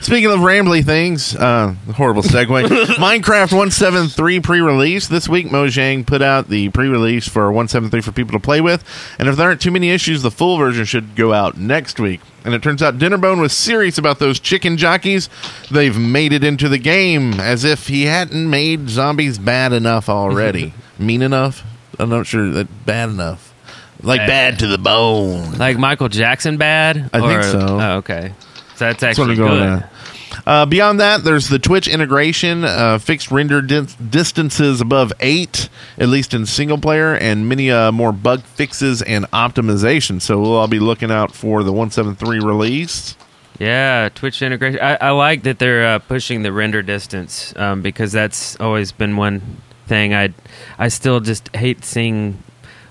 [0.00, 2.66] Speaking of rambly things, uh, horrible segue.
[2.96, 5.46] Minecraft 173 pre-release this week.
[5.48, 8.84] Mojang put out the pre-release for 173 for people to play with,
[9.18, 12.20] and if there aren't too many issues, the full version should go out next week.
[12.44, 15.30] And it turns out Dinnerbone was serious about those chicken jockeys.
[15.70, 20.74] They've made it into the game, as if he hadn't made zombies bad enough already.
[20.98, 21.64] mean enough?
[21.98, 23.54] I'm not sure that bad enough.
[24.02, 25.52] Like bad to the bone.
[25.52, 27.08] Like Michael Jackson bad?
[27.12, 27.78] I think so.
[27.80, 28.34] Oh, okay.
[28.76, 29.84] So that's actually good.
[30.46, 36.08] Uh, beyond that, there's the Twitch integration, uh, fixed render dis- distances above eight, at
[36.08, 40.20] least in single player, and many uh, more bug fixes and optimization.
[40.20, 43.16] So we'll all be looking out for the 173 release.
[43.58, 44.80] Yeah, Twitch integration.
[44.80, 49.16] I, I like that they're uh, pushing the render distance um, because that's always been
[49.16, 50.12] one thing.
[50.12, 50.34] I
[50.78, 52.42] I still just hate seeing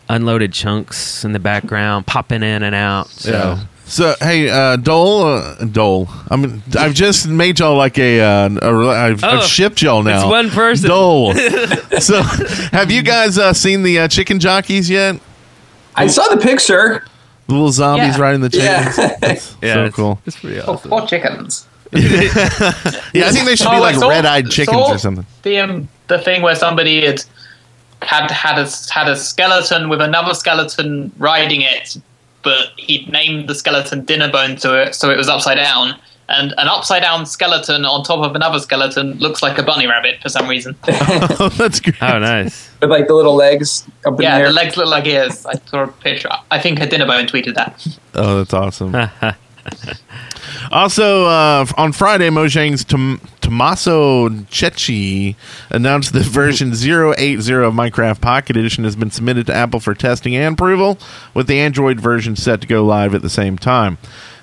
[0.07, 3.07] unloaded chunks in the background popping in and out.
[3.09, 6.07] So So hey, uh, Dole, uh, Dole.
[6.29, 8.21] I mean, I've just made y'all like a.
[8.21, 10.21] Uh, a I've, Oh, I've shipped y'all now.
[10.21, 10.89] it's one person.
[10.89, 11.33] Dole.
[11.99, 12.21] so,
[12.71, 15.19] have you guys uh, seen the uh, chicken jockeys yet?
[15.95, 17.05] I saw the picture.
[17.47, 18.21] The little zombies Yeah.
[18.21, 18.97] riding the chickens.
[18.97, 19.17] Yeah.
[19.19, 20.19] That's yeah, so it's- cool.
[20.25, 20.89] It's pretty Oh, awesome.
[20.89, 21.67] poor chickens.
[21.93, 25.25] Yeah, I think they should be Oh, I like red-eyed chickens or something.
[25.43, 27.23] The um, the thing where somebody had
[28.01, 31.97] had had a had a skeleton with another skeleton riding it,
[32.43, 35.99] but he'd named the skeleton Dinnerbone to it, so it was upside down.
[36.29, 40.21] And an upside down skeleton on top of another skeleton looks like a bunny rabbit
[40.21, 40.75] for some reason.
[41.39, 42.01] Oh, that's great.
[42.01, 42.69] Oh, nice.
[42.79, 44.47] With like the little legs up in yeah, there.
[44.47, 45.45] the legs look like ears.
[45.45, 46.29] I saw a picture.
[46.51, 47.85] I think a Dinnerbone tweeted that.
[48.13, 48.93] Oh, that's awesome.
[50.71, 55.35] also, uh, on Friday, Mojang's tom- Tommaso Checchi
[55.69, 60.35] announced that version 080 of Minecraft Pocket Edition has been submitted to Apple for testing
[60.35, 60.97] and approval,
[61.33, 63.97] with the Android version set to go live at the same time.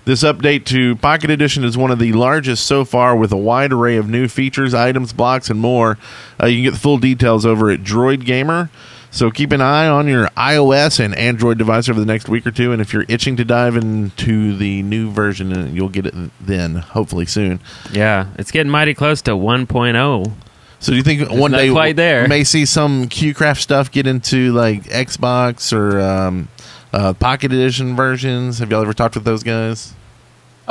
[0.05, 3.73] This update to Pocket Edition is one of the largest so far, with a wide
[3.73, 5.99] array of new features, items, blocks, and more.
[6.43, 8.71] Uh, you can get the full details over at Droid Gamer.
[9.11, 12.53] So keep an eye on your iOS and Android device over the next week or
[12.53, 16.15] two, and if you're itching to dive into the new version, uh, you'll get it
[16.41, 17.61] then, hopefully soon.
[17.93, 20.33] Yeah, it's getting mighty close to 1.0.
[20.79, 22.23] So do you think one day quite there.
[22.23, 26.49] we may see some QCraft stuff get into like Xbox or um,
[26.93, 28.61] uh, Pocket Edition versions?
[28.61, 29.93] Have y'all ever talked with those guys?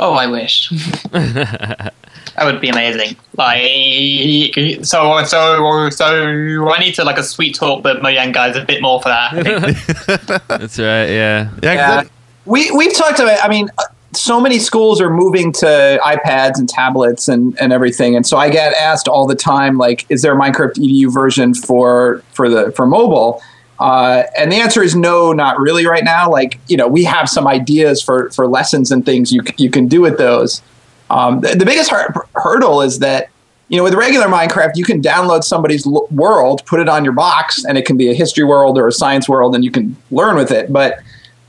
[0.02, 0.70] Oh, I wish.
[1.12, 1.92] that
[2.40, 3.16] would be amazing.
[3.36, 8.64] Like, so, so, so, I need to like a sweet talk the Mojang guys a
[8.64, 10.42] bit more for that.
[10.48, 11.04] That's right.
[11.06, 11.50] Yeah.
[11.62, 12.10] Yeah, 'cause Yeah.
[12.46, 13.44] We we've talked about.
[13.44, 13.84] I mean, uh,
[14.14, 18.48] so many schools are moving to iPads and tablets and, and everything, and so I
[18.48, 22.72] get asked all the time, like, is there a Minecraft EDU version for for the
[22.72, 23.42] for mobile?
[23.80, 26.30] Uh, and the answer is no, not really right now.
[26.30, 29.88] Like, you know, we have some ideas for for lessons and things you you can
[29.88, 30.60] do with those.
[31.08, 33.30] Um, the, the biggest hur- hurdle is that
[33.68, 37.14] you know with regular Minecraft you can download somebody's l- world, put it on your
[37.14, 39.96] box, and it can be a history world or a science world, and you can
[40.10, 40.70] learn with it.
[40.70, 40.98] But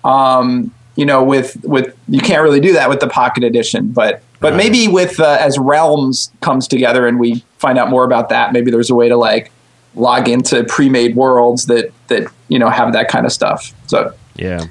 [0.05, 3.89] um, you know, with with you can't really do that with the Pocket Edition.
[3.89, 8.29] But but maybe with uh, as Realms comes together and we find out more about
[8.29, 9.51] that, maybe there's a way to like
[9.95, 13.73] log into pre-made worlds that that you know have that kind of stuff.
[13.87, 14.65] So Yeah.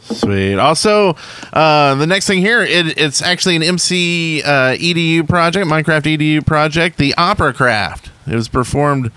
[0.00, 0.56] Sweet.
[0.56, 1.16] Also,
[1.52, 6.46] uh, the next thing here, it, it's actually an MC uh, EDU project, Minecraft EDU
[6.46, 8.10] project, the Opera Craft.
[8.26, 9.12] It was performed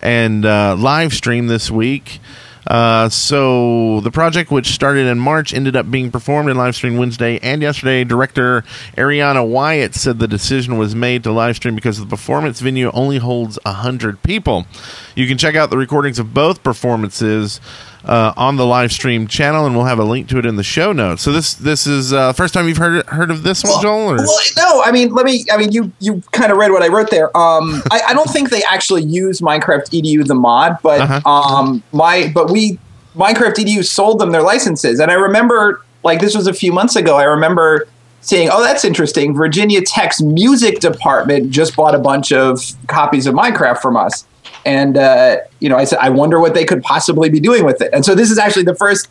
[0.00, 2.20] and uh, live streamed this week.
[2.66, 6.98] Uh, so the project, which started in March, ended up being performed and live streamed
[6.98, 8.02] Wednesday and yesterday.
[8.04, 8.62] Director
[8.96, 13.18] Ariana Wyatt said the decision was made to live stream because the performance venue only
[13.18, 14.66] holds hundred people.
[15.14, 17.60] You can check out the recordings of both performances
[18.06, 20.62] uh, on the live stream channel, and we'll have a link to it in the
[20.62, 21.22] show notes.
[21.22, 24.12] So this this is uh, first time you've heard heard of this one, Joel?
[24.12, 24.16] Or?
[24.16, 25.44] Well, no, I mean, let me.
[25.52, 27.36] I mean, you you kind of read what I wrote there.
[27.36, 31.20] Um, I, I don't think they actually use Minecraft EDU the mod, but Uh-huh.
[31.30, 32.78] um, my but we
[33.16, 36.94] Minecraft EDU sold them their licenses, and I remember like this was a few months
[36.96, 37.16] ago.
[37.16, 37.88] I remember
[38.20, 39.34] seeing, oh, that's interesting.
[39.34, 44.24] Virginia Tech's music department just bought a bunch of copies of Minecraft from us.
[44.66, 47.80] And uh, you know, I said, I wonder what they could possibly be doing with
[47.80, 47.90] it.
[47.94, 49.08] And so this is actually the first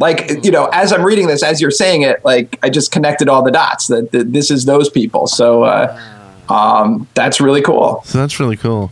[0.00, 3.28] like you know as i'm reading this as you're saying it like i just connected
[3.28, 6.00] all the dots that, that this is those people so uh,
[6.48, 8.90] um, that's really cool So that's really cool.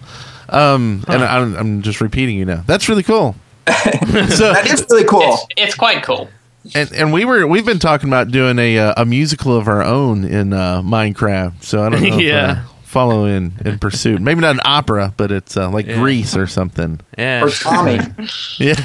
[0.48, 2.62] Um, And I'm, I'm just repeating you now.
[2.66, 3.34] That's really cool.
[3.66, 6.28] so, that is really cool It's, it's quite cool.
[6.74, 9.82] and, and we were we've been talking about doing a uh, a musical of our
[9.82, 11.62] own in uh, Minecraft.
[11.62, 12.18] So I don't know.
[12.18, 12.64] Yeah.
[12.86, 14.20] If, follow in in pursuit.
[14.20, 17.00] Maybe not an opera, but it's uh, like Grease or something.
[17.18, 17.44] Yeah.
[17.44, 17.98] or tommy
[18.58, 18.76] Yeah.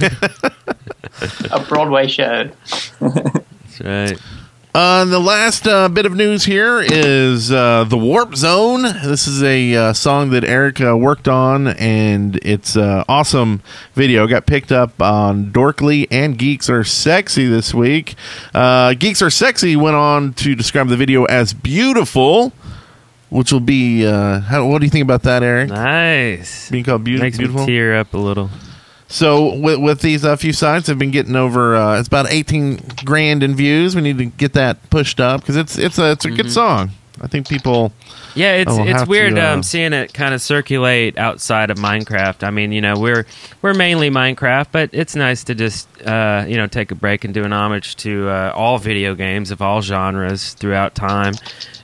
[1.51, 2.49] A Broadway show.
[2.99, 4.19] That's right.
[4.73, 8.83] Uh, the last uh, bit of news here is uh, the Warp Zone.
[8.83, 13.61] This is a uh, song that Eric uh, worked on, and it's uh, awesome
[13.95, 14.25] video.
[14.27, 18.15] Got picked up on Dorkly and Geeks Are Sexy this week.
[18.53, 22.53] Uh, Geeks Are Sexy went on to describe the video as beautiful,
[23.32, 24.05] which will be.
[24.05, 25.69] Uh, how, what do you think about that, Eric?
[25.69, 26.69] Nice.
[26.69, 27.61] Being called beau- Makes beautiful.
[27.61, 28.51] me tear up a little.
[29.07, 31.75] So with, with these uh, few sites, have been getting over.
[31.75, 33.95] Uh, it's about eighteen grand in views.
[33.95, 36.91] We need to get that pushed up because it's it's a it's a good song.
[37.22, 37.93] I think people.
[38.34, 41.78] Yeah, it's Oh, it's weird to, uh, um, seeing it kind of circulate outside of
[41.78, 42.43] Minecraft.
[42.45, 43.26] I mean, you know, we're
[43.61, 47.34] we're mainly Minecraft, but it's nice to just uh, you know take a break and
[47.34, 51.34] do an homage to uh, all video games of all genres throughout time.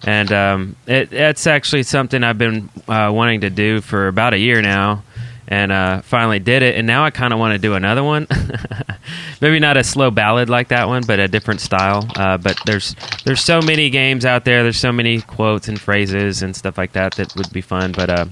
[0.05, 4.39] And um, it, it's actually something I've been uh, wanting to do for about a
[4.39, 5.03] year now,
[5.47, 6.75] and uh, finally did it.
[6.75, 8.27] And now I kind of want to do another one.
[9.41, 12.07] Maybe not a slow ballad like that one, but a different style.
[12.15, 12.95] Uh, but there's
[13.25, 14.63] there's so many games out there.
[14.63, 17.91] There's so many quotes and phrases and stuff like that that would be fun.
[17.91, 18.25] But uh,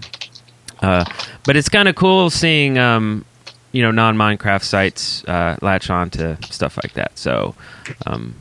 [0.81, 1.05] uh,
[1.45, 3.23] but it's kind of cool seeing um,
[3.71, 7.17] you know non Minecraft sites uh, latch on to stuff like that.
[7.17, 7.55] So
[8.05, 8.35] um,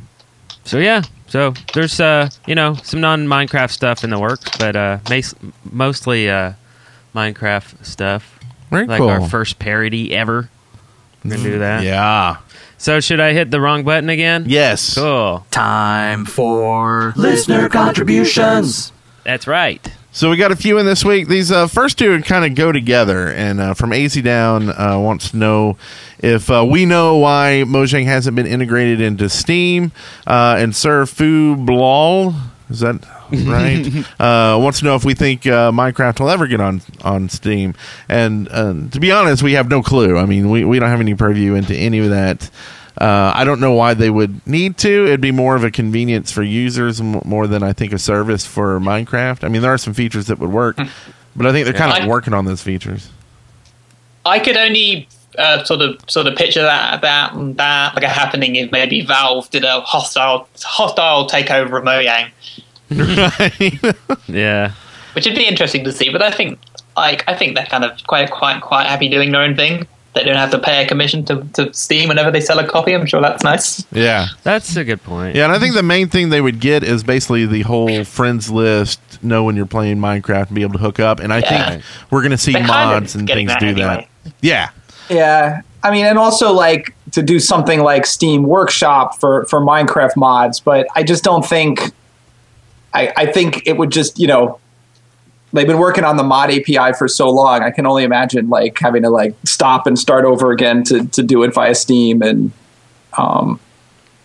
[0.64, 1.02] so yeah.
[1.26, 5.34] So there's uh, you know some non Minecraft stuff in the works, but uh, mas-
[5.70, 6.54] mostly uh,
[7.14, 8.33] Minecraft stuff.
[8.74, 9.08] Very like cool.
[9.08, 10.48] our first parody ever.
[11.24, 11.82] We're gonna do that.
[11.84, 12.36] Yeah.
[12.76, 14.44] So should I hit the wrong button again?
[14.46, 14.94] Yes.
[14.94, 15.46] Cool.
[15.50, 18.92] Time for listener contributions.
[19.24, 19.80] That's right.
[20.12, 21.26] So we got a few in this week.
[21.26, 23.32] These uh, first two kind of go together.
[23.32, 25.76] And uh, from AZ Down uh, wants to know
[26.18, 29.90] if uh, we know why Mojang hasn't been integrated into Steam
[30.26, 32.34] uh, and Sir Fu Blal.
[32.70, 33.04] Is that
[33.46, 33.86] right?
[34.20, 37.74] uh, wants to know if we think uh, Minecraft will ever get on on Steam.
[38.08, 40.16] And uh, to be honest, we have no clue.
[40.18, 42.50] I mean, we we don't have any purview into any of that.
[42.96, 45.06] Uh, I don't know why they would need to.
[45.06, 48.46] It'd be more of a convenience for users m- more than I think a service
[48.46, 49.42] for Minecraft.
[49.42, 50.76] I mean, there are some features that would work,
[51.34, 53.10] but I think they're kind of I- working on those features.
[54.24, 58.54] I could only uh, sort of sort of picture that that that like a happening
[58.56, 62.30] if maybe Valve did a hostile hostile takeover of Mojang,
[64.26, 64.72] Yeah.
[65.14, 66.10] which would be interesting to see.
[66.10, 66.58] But I think
[66.96, 69.86] like I think they're kind of quite quite quite happy doing their own thing.
[70.14, 72.92] They don't have to pay a commission to, to Steam whenever they sell a copy.
[72.94, 73.84] I'm sure that's nice.
[73.90, 74.26] Yeah.
[74.44, 75.34] That's a good point.
[75.34, 78.48] Yeah, and I think the main thing they would get is basically the whole friends
[78.48, 81.18] list, know when you're playing Minecraft and be able to hook up.
[81.18, 81.70] And I Yeah.
[81.70, 81.82] think
[82.12, 84.08] we're going to see They're kind of mods and things that do anyway.
[84.24, 84.32] that.
[84.40, 84.68] Yeah.
[85.10, 85.62] Yeah.
[85.82, 90.60] I mean, and also like to do something like Steam Workshop for, for Minecraft mods,
[90.60, 91.80] but I just don't think,
[92.94, 94.58] I, I think it would just, you know,
[95.52, 97.62] they've been working on the mod API for so long.
[97.62, 101.22] I can only imagine like having to like stop and start over again to, to
[101.22, 102.22] do it via Steam.
[102.22, 102.52] And,
[103.18, 103.58] um,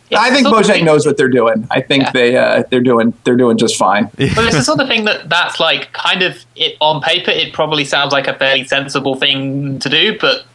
[0.10, 1.68] It's I think the Mojang thing- knows what they're doing.
[1.72, 2.12] I think Yeah.
[2.12, 4.06] they, uh, they're doing, they're doing just fine.
[4.18, 7.32] But it's the sort of thing that that's like kind of it on paper.
[7.32, 10.46] It probably sounds like a fairly sensible thing to do, but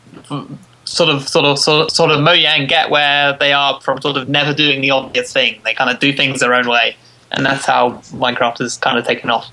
[0.85, 4.17] sort of, sort of, sort of, sort of Mojang get where they are from sort
[4.17, 5.61] of never doing the obvious thing.
[5.65, 6.97] They kind of do things their own way,
[7.37, 9.51] and that's how Minecraft has kind of taken off.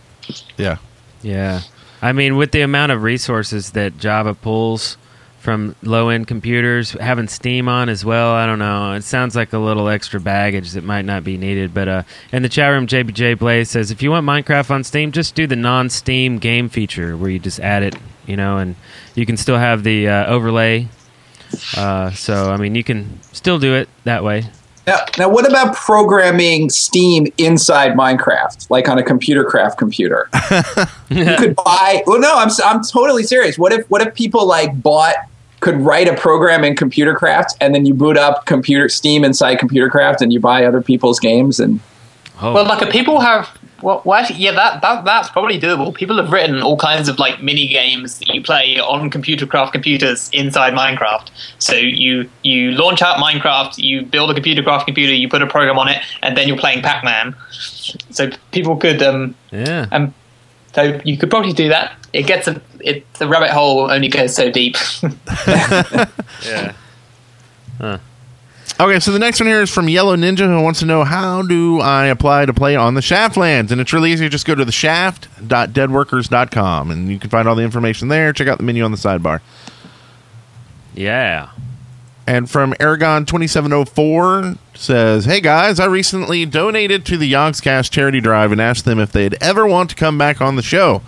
[0.57, 0.77] Yeah.
[1.21, 1.61] Yeah.
[2.01, 4.97] I mean, with the amount of resources that Java pulls
[5.39, 8.93] from low end computers, having Steam on as well, I don't know.
[8.93, 11.73] It sounds like a little extra baggage that might not be needed.
[11.73, 15.11] But uh, in the chat room, JBJ Blaze says if you want Minecraft on Steam,
[15.11, 18.75] just do the non Steam game feature where you just add it, you know, and
[19.15, 20.87] you can still have the uh, overlay.
[21.75, 24.45] Uh, so, I mean, you can still do it that way.
[24.87, 30.27] Now, now, what about programming Steam inside Minecraft, like on a computer craft computer?
[31.09, 32.03] you could buy.
[32.07, 33.57] Well, no, I'm I'm totally serious.
[33.57, 35.15] What if what if people like bought
[35.59, 39.57] could write a program in computer craft and then you boot up computer Steam inside
[39.57, 41.79] computer craft and you buy other people's games and
[42.41, 43.49] Oh, Well, like if people have.
[43.81, 45.93] Well, well actually, yeah, that, that that's probably doable.
[45.93, 49.73] People have written all kinds of like mini games that you play on computer craft
[49.73, 51.29] computers inside Minecraft.
[51.59, 55.47] So you you launch out Minecraft, you build a computer craft computer, you put a
[55.47, 57.35] program on it, and then you're playing Pac Man.
[58.11, 59.87] So people could um yeah.
[59.91, 60.13] um
[60.73, 61.93] so you could probably do that.
[62.13, 64.75] It gets a it the rabbit hole only goes so deep.
[66.43, 66.73] yeah.
[68.81, 71.43] Okay, so the next one here is from Yellow Ninja who wants to know how
[71.43, 73.69] do I apply to play on the Shaftlands?
[73.69, 74.27] And it's really easy.
[74.27, 78.33] Just go to the shaft.deadworkers.com and you can find all the information there.
[78.33, 79.41] Check out the menu on the sidebar.
[80.95, 81.51] Yeah.
[82.25, 88.51] And from Aragon 2704 says, Hey guys, I recently donated to the Yogscast charity drive
[88.51, 91.03] and asked them if they'd ever want to come back on the show.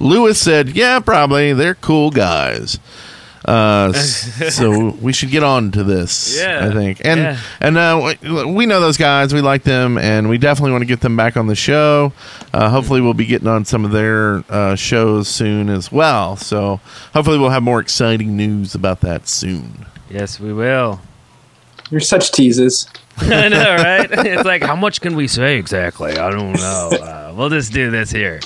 [0.00, 1.52] Lewis said, Yeah, probably.
[1.52, 2.80] They're cool guys.
[3.44, 3.92] Uh,
[4.50, 6.68] so we should get on to this, Yeah.
[6.68, 7.00] I think.
[7.04, 7.38] And Yeah.
[7.60, 8.14] and uh,
[8.46, 9.34] we know those guys.
[9.34, 12.12] We like them, and we definitely want to get them back on the show.
[12.52, 16.36] Uh, hopefully, we'll be getting on some of their uh, shows soon as well.
[16.36, 16.80] So
[17.14, 19.86] hopefully, we'll have more exciting news about that soon.
[20.10, 21.00] Yes, we will.
[21.90, 22.86] you're such teases.
[23.18, 24.08] I know, right?
[24.26, 26.12] It's like, how much can we say exactly?
[26.12, 26.90] I don't know.
[26.92, 28.40] Uh, we'll just do this here.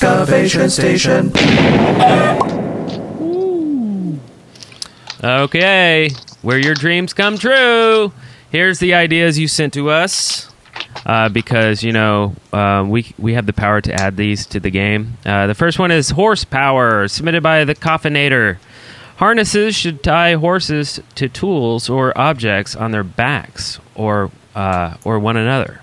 [0.00, 1.32] Excavation station.
[5.22, 6.10] Okay,
[6.42, 8.12] where your dreams come true.
[8.50, 10.50] Here's the ideas you sent to us.
[11.06, 14.70] Uh, because you know uh, we we have the power to add these to the
[14.70, 15.16] game.
[15.24, 18.58] Uh, the first one is horsepower, submitted by the Coffinator.
[19.16, 25.36] Harnesses should tie horses to tools or objects on their backs or uh, or one
[25.36, 25.80] another.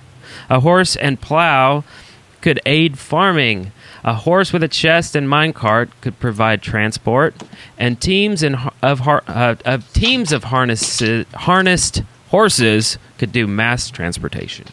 [0.50, 1.84] A horse and plow
[2.42, 3.72] could aid farming.
[4.06, 7.36] A horse with a chest and minecart could provide transport,
[7.78, 13.90] and teams in, of, har- uh, of teams of harnesses, harnessed horses could do mass
[13.90, 14.66] transportation.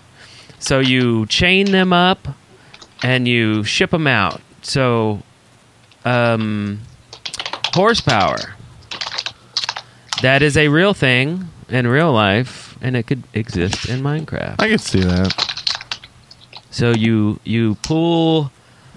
[0.59, 2.27] So you chain them up
[3.03, 4.41] and you ship them out.
[4.63, 5.23] So,
[6.05, 6.81] um,
[7.75, 8.57] horsepower.
[10.23, 14.57] That is a real thing in real life, and it could exist in Minecraft.
[14.59, 15.33] I can see that.
[16.71, 18.51] So you you pull.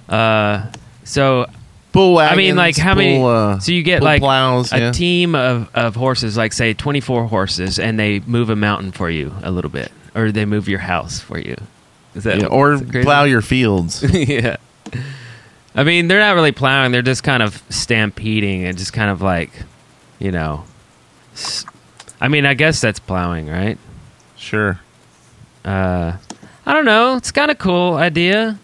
[0.09, 0.71] Uh,
[1.03, 1.47] so
[1.93, 3.19] Bull wagons, I mean, like how many?
[3.19, 4.91] bull, uh, so you get like plows, a yeah.
[4.91, 9.11] team of, of horses, like say twenty four horses, and they move a mountain for
[9.11, 11.55] you a little bit, or they move your house for you.
[12.15, 14.03] Is that Yeah, or plow your fields.
[14.11, 14.57] yeah.
[15.75, 19.21] I mean, they're not really plowing; they're just kind of stampeding and just kind of
[19.21, 19.51] like,
[20.17, 20.63] you know.
[22.19, 23.77] I mean, I guess that's plowing, right?
[24.35, 24.79] sure.
[25.63, 26.17] Uh,
[26.65, 27.17] I don't know.
[27.17, 28.57] It's kind of cool idea.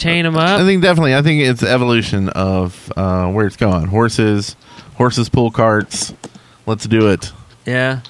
[0.00, 0.60] Chain them up.
[0.60, 1.14] I think definitely.
[1.14, 3.86] I think it's evolution of uh, where it's going.
[3.88, 4.56] Horses,
[4.94, 6.14] horses pull carts.
[6.66, 7.32] Let's do it.
[7.66, 8.00] Yeah.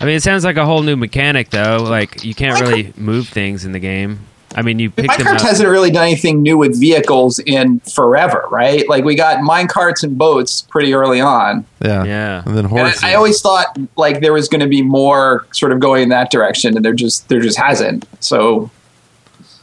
[0.00, 1.78] I mean, it sounds like a whole new mechanic, though.
[1.88, 4.20] Like you can't really move things in the game.
[4.54, 5.40] I mean, you pick them Minecraft up.
[5.42, 8.88] hasn't really done anything new with vehicles in forever, right?
[8.88, 11.66] Like we got mine carts and boats pretty early on.
[11.84, 12.42] Yeah, Yeah.
[12.44, 13.04] And then And horses.
[13.04, 16.30] I always thought like there was going to be more sort of going in that
[16.30, 18.06] direction, and there just there just hasn't.
[18.20, 18.70] So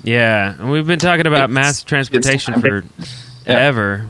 [0.06, 2.84] Yeah, and we've been talking about It's- mass transportation for
[3.46, 4.06] ever.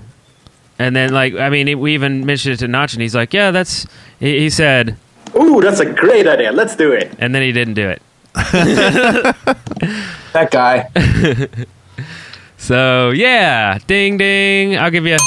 [0.78, 3.52] And then, like, I mean, we even mentioned it to Notch, and he's like, "Yeah,
[3.52, 3.88] that's."
[4.20, 4.98] He, he said,
[5.36, 6.52] Ooh, that's a great idea.
[6.52, 7.14] Let's do it.
[7.18, 8.02] and then he didn't do it.
[10.34, 10.90] that guy,
[12.58, 14.78] So yeah, ding ding.
[14.78, 15.18] I'll give you.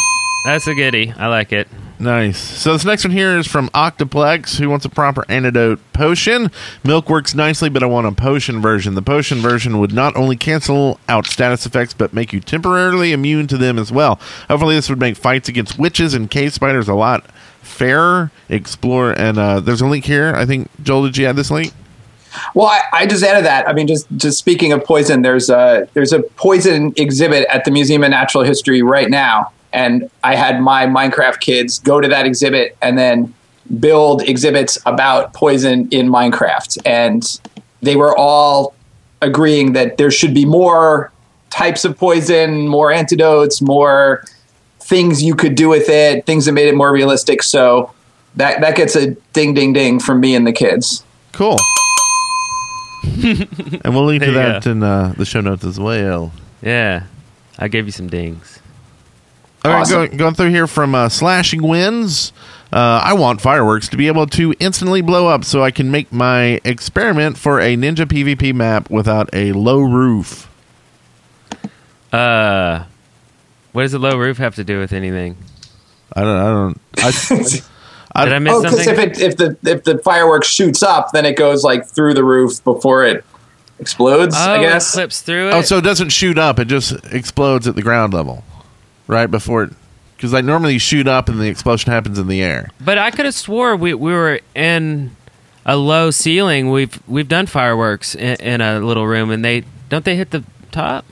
[0.44, 1.12] That's a goodie.
[1.16, 1.66] I like it.
[2.00, 2.38] Nice.
[2.38, 6.52] So this next one here is from Octoplex, who wants a proper antidote potion.
[6.84, 8.94] Milk works nicely, but I want a potion version.
[8.94, 13.48] The potion version would not only cancel out status effects, but make you temporarily immune
[13.48, 14.20] to them as well.
[14.48, 17.28] Hopefully, this would make fights against witches and cave spiders a lot
[17.62, 18.30] fairer.
[18.48, 20.32] Explore, and uh, there's a link here.
[20.36, 21.72] I think Joel, did you add this link?
[22.54, 23.68] Well, I, I just added that.
[23.68, 27.72] I mean, just just speaking of poison, there's a there's a poison exhibit at the
[27.72, 32.26] Museum of Natural History right now, and I had my Minecraft kids go to that
[32.26, 33.34] exhibit and then
[33.80, 37.40] build exhibits about poison in Minecraft, and
[37.82, 38.74] they were all
[39.20, 41.12] agreeing that there should be more
[41.50, 44.24] types of poison, more antidotes, more
[44.80, 47.42] things you could do with it, things that made it more realistic.
[47.42, 47.92] So
[48.36, 51.04] that that gets a ding ding ding from me and the kids.
[51.32, 51.56] Cool.
[53.04, 54.70] and we'll link to that go.
[54.70, 56.32] in uh, the show notes as well.
[56.62, 57.04] Yeah,
[57.58, 58.60] I gave you some dings.
[59.64, 59.94] All right, Awesome.
[60.06, 62.32] going, going through here from uh, Slashing Winds.
[62.72, 66.12] Uh, I want fireworks to be able to instantly blow up so I can make
[66.12, 70.48] my experiment for a Ninja PvP map without a low roof.
[72.12, 72.84] Uh,
[73.72, 75.36] what does a low roof have to do with anything?
[76.14, 76.36] I don't.
[76.36, 76.80] I don't.
[76.98, 77.08] I,
[78.20, 79.10] I, Did I miss Oh, because something?
[79.10, 82.24] if it if the if the fireworks shoots up, then it goes like through the
[82.24, 83.24] roof before it
[83.78, 84.34] explodes.
[84.36, 84.92] oh, I guess.
[84.92, 85.54] it clips through it.
[85.54, 88.42] oh, so it doesn't shoot up; it just explodes at the ground level,
[89.08, 89.72] right before it.
[90.16, 92.70] Because like normally you shoot up and the explosion happens in the air.
[92.80, 95.16] But I could have swore we we were in
[95.66, 96.70] a low ceiling.
[96.70, 100.44] We've we've done fireworks in, in a little room, and they don't they hit the
[100.72, 101.04] top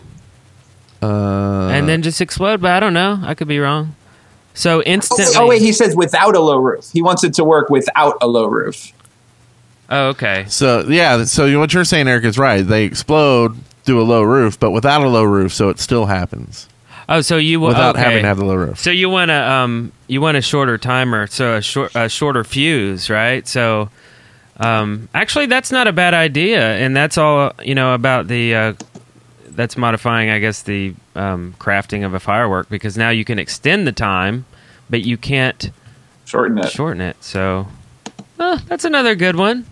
[1.03, 2.61] Uh, and then just explode.
[2.61, 3.21] But I don't know.
[3.23, 3.95] I could be wrong.
[4.55, 5.35] So Oh, instantly.
[5.37, 6.91] oh wait, he says without a low roof.
[6.93, 8.93] He wants it to work without a low roof.
[9.91, 10.47] oh, okay.
[10.49, 12.63] So yeah, so what you're saying, Eric, is right.
[12.63, 16.69] They explode through a low roof, but without a low roof, so it still happens
[17.09, 18.05] Oh, so you wa- without okay.
[18.05, 18.81] having to have the low roof.
[18.81, 22.43] So you want a um you want a shorter timer, so a short a shorter
[22.45, 23.47] fuse, right?
[23.47, 23.91] So
[24.59, 28.73] um actually that's not a bad idea, and that's all you know about the uh,
[29.51, 33.87] that's modifying, I guess, the um, crafting of a firework because now you can extend
[33.87, 34.45] the time,
[34.91, 35.71] but you can't
[36.27, 36.71] Shorten it.
[36.71, 37.17] shorten it.
[37.25, 37.67] So
[38.39, 39.65] uh, that's another good one.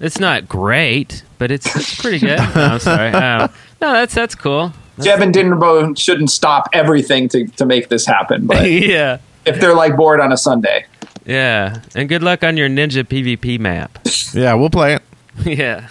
[0.00, 2.38] It's not great, but it's, it's pretty good.
[2.54, 3.10] No, I'm sorry.
[3.10, 3.50] Um,
[3.82, 4.72] no, that's that's cool.
[5.02, 8.46] Jeb and Dinnerbone shouldn't stop everything to, to make this happen.
[8.46, 9.18] But yeah.
[9.44, 10.86] if they're like bored on a Sunday,
[11.24, 13.98] Yeah, and good luck on your Ninja PvP map.
[14.34, 15.02] Yeah, we'll play it.
[15.58, 15.88] yeah.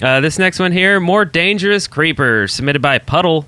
[0.00, 3.46] Uh, this next one here, more dangerous creepers, submitted by Puddle.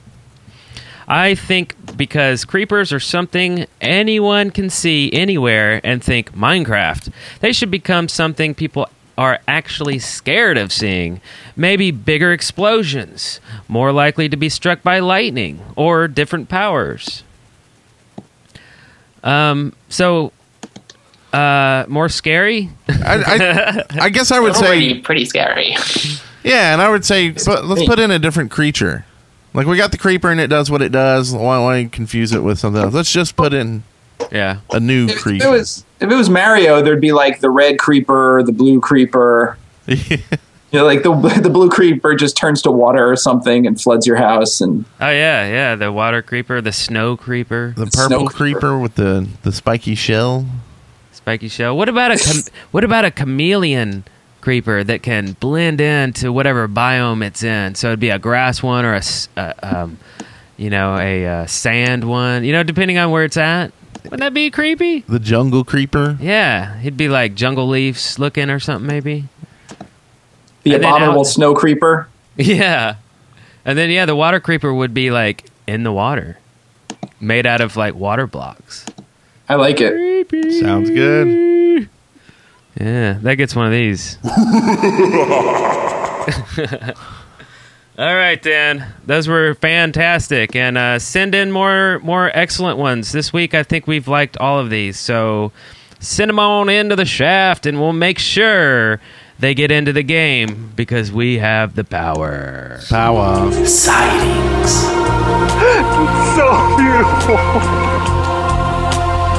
[1.06, 7.70] I think because creepers are something anyone can see anywhere and think Minecraft, they should
[7.70, 8.88] become something people
[9.20, 11.20] are actually scared of seeing.
[11.54, 17.22] Maybe bigger explosions, more likely to be struck by lightning, or different powers.
[19.22, 20.32] Um, so,
[21.34, 22.70] uh, more scary?
[22.88, 25.76] I, I, I guess I would Already say pretty scary.
[26.42, 29.04] yeah, and I would say but let's put in a different creature.
[29.52, 31.34] Like we got the creeper and it does what it does.
[31.34, 32.94] Why, why confuse it with something else?
[32.94, 33.82] Let's just put in
[34.32, 34.60] Yeah.
[34.72, 37.78] a new if, if it was if it was Mario, there'd be like the red
[37.78, 39.56] creeper, the blue creeper.
[40.72, 41.12] You know, like the
[41.42, 44.60] the blue creeper just turns to water or something and floods your house.
[44.60, 45.74] And Oh yeah, yeah.
[45.74, 48.58] The water creeper, the snow creeper, the Snow purple creeper.
[48.60, 50.46] creeper with the the spiky shell.
[51.10, 51.76] spiky shell.
[51.76, 54.04] What about a cham- what about a chameleon
[54.42, 57.74] creeper that can blend into whatever biome it's in?
[57.74, 59.02] So it'd be a grass one or a,
[59.36, 59.98] uh, um,
[60.56, 62.44] you know, a uh, sand one.
[62.44, 63.72] You know, depending on where it's at.
[64.04, 65.00] Wouldn't that be creepy?
[65.00, 66.16] The jungle creeper.
[66.20, 69.24] Yeah, he'd be like jungle leaves looking or something, maybe.
[70.62, 72.08] the And abominable out- snow creeper.
[72.36, 72.94] Yeah,
[73.66, 76.38] and then yeah, the water creeper would be like in the water,
[77.20, 78.86] made out of like water blocks.
[79.48, 80.30] I like it.
[80.60, 81.88] Sounds good.
[82.80, 84.16] Yeah, that gets one of these.
[87.98, 88.86] All right, Dan.
[89.04, 93.54] Those were fantastic, and uh, send in more more excellent ones this week.
[93.54, 95.52] I think we've liked all of these, so
[95.98, 99.00] send them on into the shaft, and we'll make sure
[99.38, 102.80] they get into the game because we have the power.
[102.88, 103.52] Power.
[103.66, 104.70] Sightings.
[106.36, 107.36] So beautiful.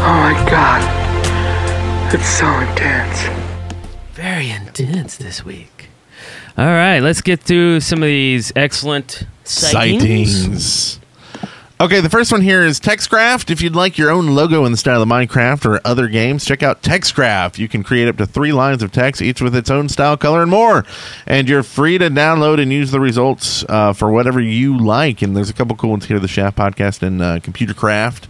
[0.03, 2.13] Oh my god.
[2.13, 3.23] It's so intense.
[4.13, 5.70] Very intense this week.
[6.57, 10.01] All right, let's get through some of these excellent sightings.
[10.43, 10.97] Sightings.
[11.79, 13.49] Okay, the first one here is TextCraft.
[13.49, 16.61] If you'd like your own logo in the style of Minecraft or other games, check
[16.61, 17.57] out TextCraft.
[17.57, 20.43] You can create up to three lines of text, each with its own style, color,
[20.43, 20.85] and more.
[21.25, 25.23] And you're free to download and use the results uh, for whatever you like.
[25.23, 28.27] And there's a couple cool ones here: the Shaft Podcast and uh, Computer Craft.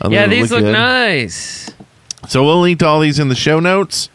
[0.00, 0.72] Uh, Yeah, these look good.
[0.72, 1.68] nice.
[2.28, 4.10] So we'll link to all these in the show notes.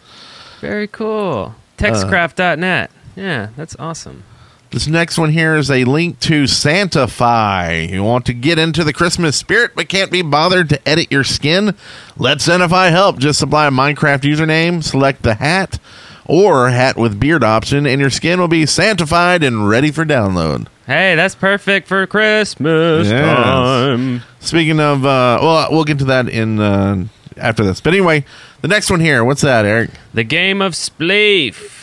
[0.62, 1.56] Very cool.
[1.78, 2.90] Textcraft.net.
[3.16, 4.24] Yeah, that's awesome.
[4.72, 7.90] This next one here is a link to Santify.
[7.90, 11.26] You want to get into the Christmas spirit but can't be bothered to edit your
[11.26, 11.76] skin?
[12.18, 13.20] Let Santify help.
[13.20, 15.78] Just supply a Minecraft username, select the hat
[16.26, 20.68] or hat with beard option, and your skin will be sanctified and ready for download.
[20.88, 23.20] Hey, that's perfect for Christmas Yes.
[23.36, 24.22] time.
[24.40, 27.06] Speaking of, uh, well, we'll get to that in uh,
[27.36, 27.82] after this.
[27.82, 28.24] But anyway,
[28.62, 29.24] the next one here.
[29.26, 29.90] What's that, Eric?
[30.14, 31.81] The game of Spleef.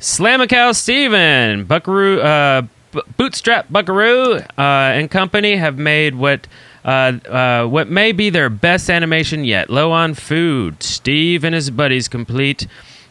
[0.00, 6.46] Slamacow Steven, Buckaroo, uh, B- Bootstrap Buckaroo, uh, and company have made what
[6.84, 9.68] uh, uh, what may be their best animation yet.
[9.70, 12.66] Low on food, Steve and his buddies complete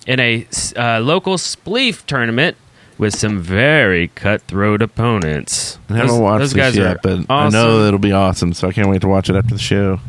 [0.07, 2.55] in a uh, local Spleef tournament
[2.97, 5.77] with some very cutthroat opponents.
[5.89, 8.53] I haven't Those- watched those this guys yet, are but I know it'll be awesome,
[8.53, 9.99] so I can't wait to watch it after the show.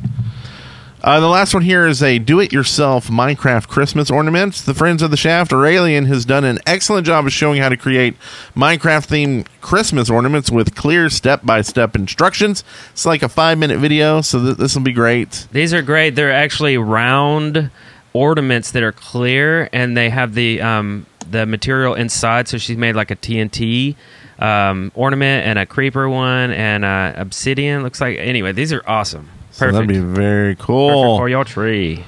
[1.09, 4.57] Uh, the last one here is a do-it-yourself Minecraft Christmas ornament.
[4.57, 7.79] The Friends of the Shaft Aureylian has done an excellent job of showing how to
[7.79, 8.15] create
[8.55, 12.63] Minecraft-themed Christmas ornaments with clear step-by-step instructions.
[12.91, 15.49] It's like a five-minute video, so th- this will be great.
[15.51, 16.15] These are great.
[16.15, 17.71] They're actually round
[18.13, 22.49] ornaments that are clear, and they have the um, the material inside.
[22.49, 23.97] So she's made like a TNT
[24.41, 27.83] um, ornament and a creeper one and obsidian.
[27.83, 28.53] Looks like anyway.
[28.53, 29.31] These are awesome.
[29.59, 31.19] So that'd be very Perfect cool.
[31.19, 32.05] for your tree.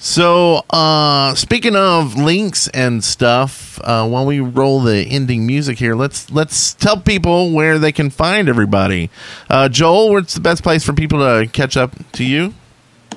[0.00, 5.94] So, uh, speaking of links and stuff, uh, while we roll the ending music here,
[5.94, 9.10] let's let's tell people where they can find everybody.
[9.48, 12.54] Uh, Joel, where's the best place for people to catch up to you?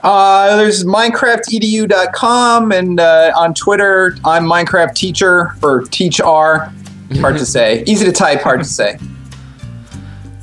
[0.04, 6.74] Uh, there's minecraftedu.com and uh, on Twitter, I'm Minecraft Teacher or Teach R.
[7.20, 7.84] Hard to say.
[7.86, 8.98] Easy to type, hard to say.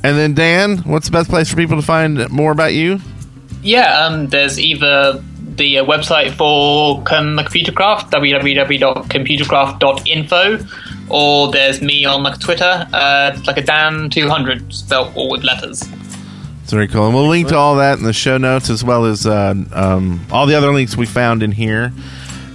[0.03, 2.99] And then Dan, what's the best place for people to find more about you?
[3.61, 5.21] Yeah, um, there's either
[5.55, 10.59] the uh, website for com- Computercraft, www.computercraft.info,
[11.09, 15.83] or there's me on like Twitter, uh, like a Dan200, spelled all with letters.
[16.63, 17.07] It's very cool.
[17.07, 20.25] And we'll link to all that in the show notes as well as uh, um,
[20.31, 21.91] all the other links we found in here.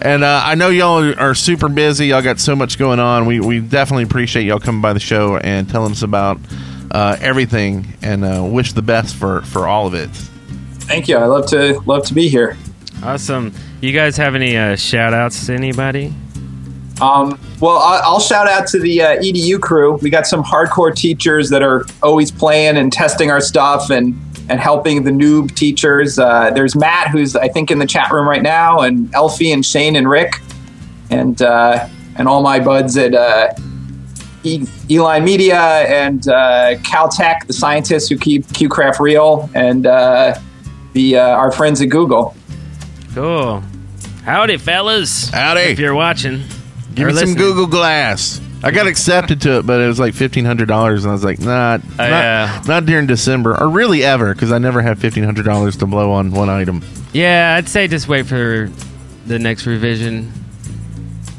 [0.01, 2.07] And uh, I know y'all are- are super busy.
[2.07, 3.27] Y'all got so much going on.
[3.27, 6.39] We, we definitely appreciate y'all coming by the show and telling us about
[6.91, 10.11] uh, everything and uh, wish the best for, for all of it.
[10.87, 11.17] Thank you.
[11.17, 12.57] I love to love to be here.
[13.03, 13.53] Awesome.
[13.81, 16.13] You guys have any uh, shout outs to anybody?
[17.01, 19.95] Um, well, I'll shout out to the uh, EDU crew.
[19.97, 24.15] We got some hardcore teachers that are always playing and testing our stuff and
[24.49, 26.19] and helping the noob teachers.
[26.19, 29.65] Uh, there's Matt, who's I think in the chat room right now, and Elfie and
[29.65, 30.41] Shane and Rick,
[31.11, 33.53] and uh, and all my buds at uh,
[34.45, 40.39] e- E-Line Media and uh, Caltech, the scientists who keep QCraft real, and uh,
[40.95, 42.35] the uh, our friends at Google.
[43.15, 43.63] Cool.
[44.25, 45.29] Howdy, fellas.
[45.29, 45.61] Howdy.
[45.61, 46.43] If you're watching,
[46.95, 47.35] Give or me some.
[47.35, 48.41] Google Glass.
[48.63, 51.23] I got accepted to it, but it was like fifteen hundred dollars, and I was
[51.23, 52.63] like, nah, not, yeah.
[52.67, 56.13] not during December, or really ever, because I never have fifteen hundred dollars to blow
[56.13, 56.83] on one item.
[57.13, 58.71] Yeah, I'd say just wait for
[59.27, 60.33] the next revision.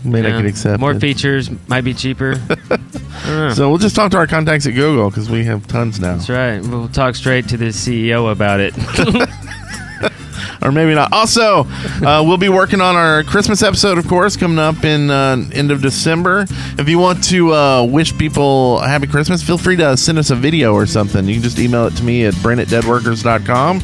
[0.03, 0.41] May you not know.
[0.43, 0.79] get accepted.
[0.79, 2.39] More features might be cheaper.
[3.25, 6.29] So we'll just talk to our contacts at Google because we have tons now, That's
[6.29, 6.61] right.
[6.61, 8.75] We'll talk straight to the CEO about it.
[10.65, 11.13] or maybe not.
[11.13, 11.65] Also,
[12.03, 15.71] uh, we'll be working on our Christmas episode, of course, coming up in uh, end
[15.71, 16.45] of December.
[16.77, 20.31] If you want to uh, wish people a happy Christmas, feel free to send us
[20.31, 21.25] a video or something.
[21.25, 23.81] You can just email it to me at deadworkers.com.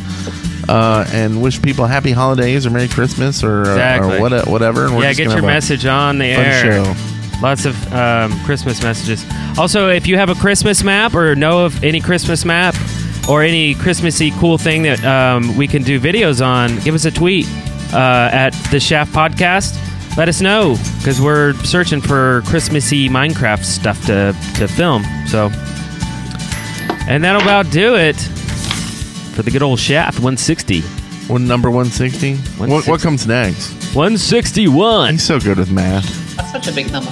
[0.69, 4.17] Uh, and wish people happy holidays or Merry Christmas or, Exactly.
[4.17, 4.85] or what, whatever.
[4.85, 6.83] And we're yeah, get your message on the air.
[6.83, 6.95] show.
[7.41, 9.25] Lots of um, Christmas messages.
[9.57, 12.75] Also, if you have a Christmas map or know of any Christmas map
[13.29, 17.11] or any Christmassy cool thing that um, we can do videos on, give us a
[17.11, 17.47] tweet
[17.93, 19.77] uh, at the Shaft Podcast
[20.17, 25.03] let us know because we're searching for Christmassy Minecraft stuff to to film.
[25.27, 25.49] So,
[27.07, 28.15] and that'll about do it
[29.33, 30.81] for the good old Shaft 160.
[31.31, 32.35] What number 160?
[32.35, 32.91] What, 160.
[32.91, 33.71] what comes next?
[33.95, 35.13] 161.
[35.13, 36.35] He's so good with math.
[36.35, 37.11] That's such a big number.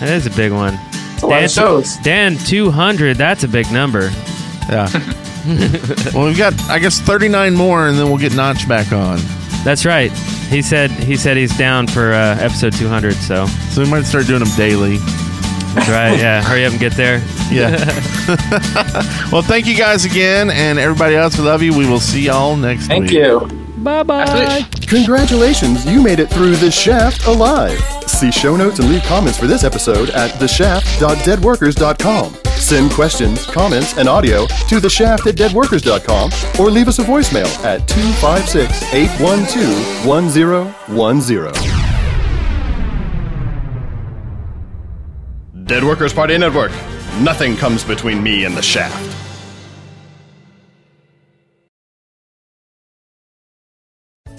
[0.00, 0.78] That is a big one.
[1.14, 1.96] It's a lot of shows.
[1.98, 3.16] Dan, 200.
[3.16, 4.10] That's a big number.
[4.68, 4.88] Yeah.
[6.14, 9.18] well, we've got, I guess, 39 more, and then we'll get Notch back on.
[9.64, 10.12] That's right.
[10.48, 13.14] He said he said he's down for uh, episode 200.
[13.14, 14.98] So So we might start doing them daily.
[15.74, 16.18] that's right.
[16.18, 17.22] Yeah, hurry up and get there.
[17.50, 17.70] Yeah.
[19.32, 21.38] well, thank you guys again, and everybody else.
[21.38, 21.76] We love you.
[21.76, 23.22] We will see y'all next Thank week.
[23.22, 23.58] Thank you.
[23.78, 24.66] Bye bye.
[24.86, 27.78] Congratulations, you made it through The Shaft alive.
[28.06, 32.43] See show notes and leave comments for this episode at theshaft.deadworkers.com.
[32.64, 37.44] Send questions, comments, and audio to the shaft at deadworkers.com or leave us a voicemail
[37.62, 41.52] at 256 812 1010.
[45.66, 46.70] Dead Workers Party Network.
[47.20, 49.23] Nothing comes between me and the shaft.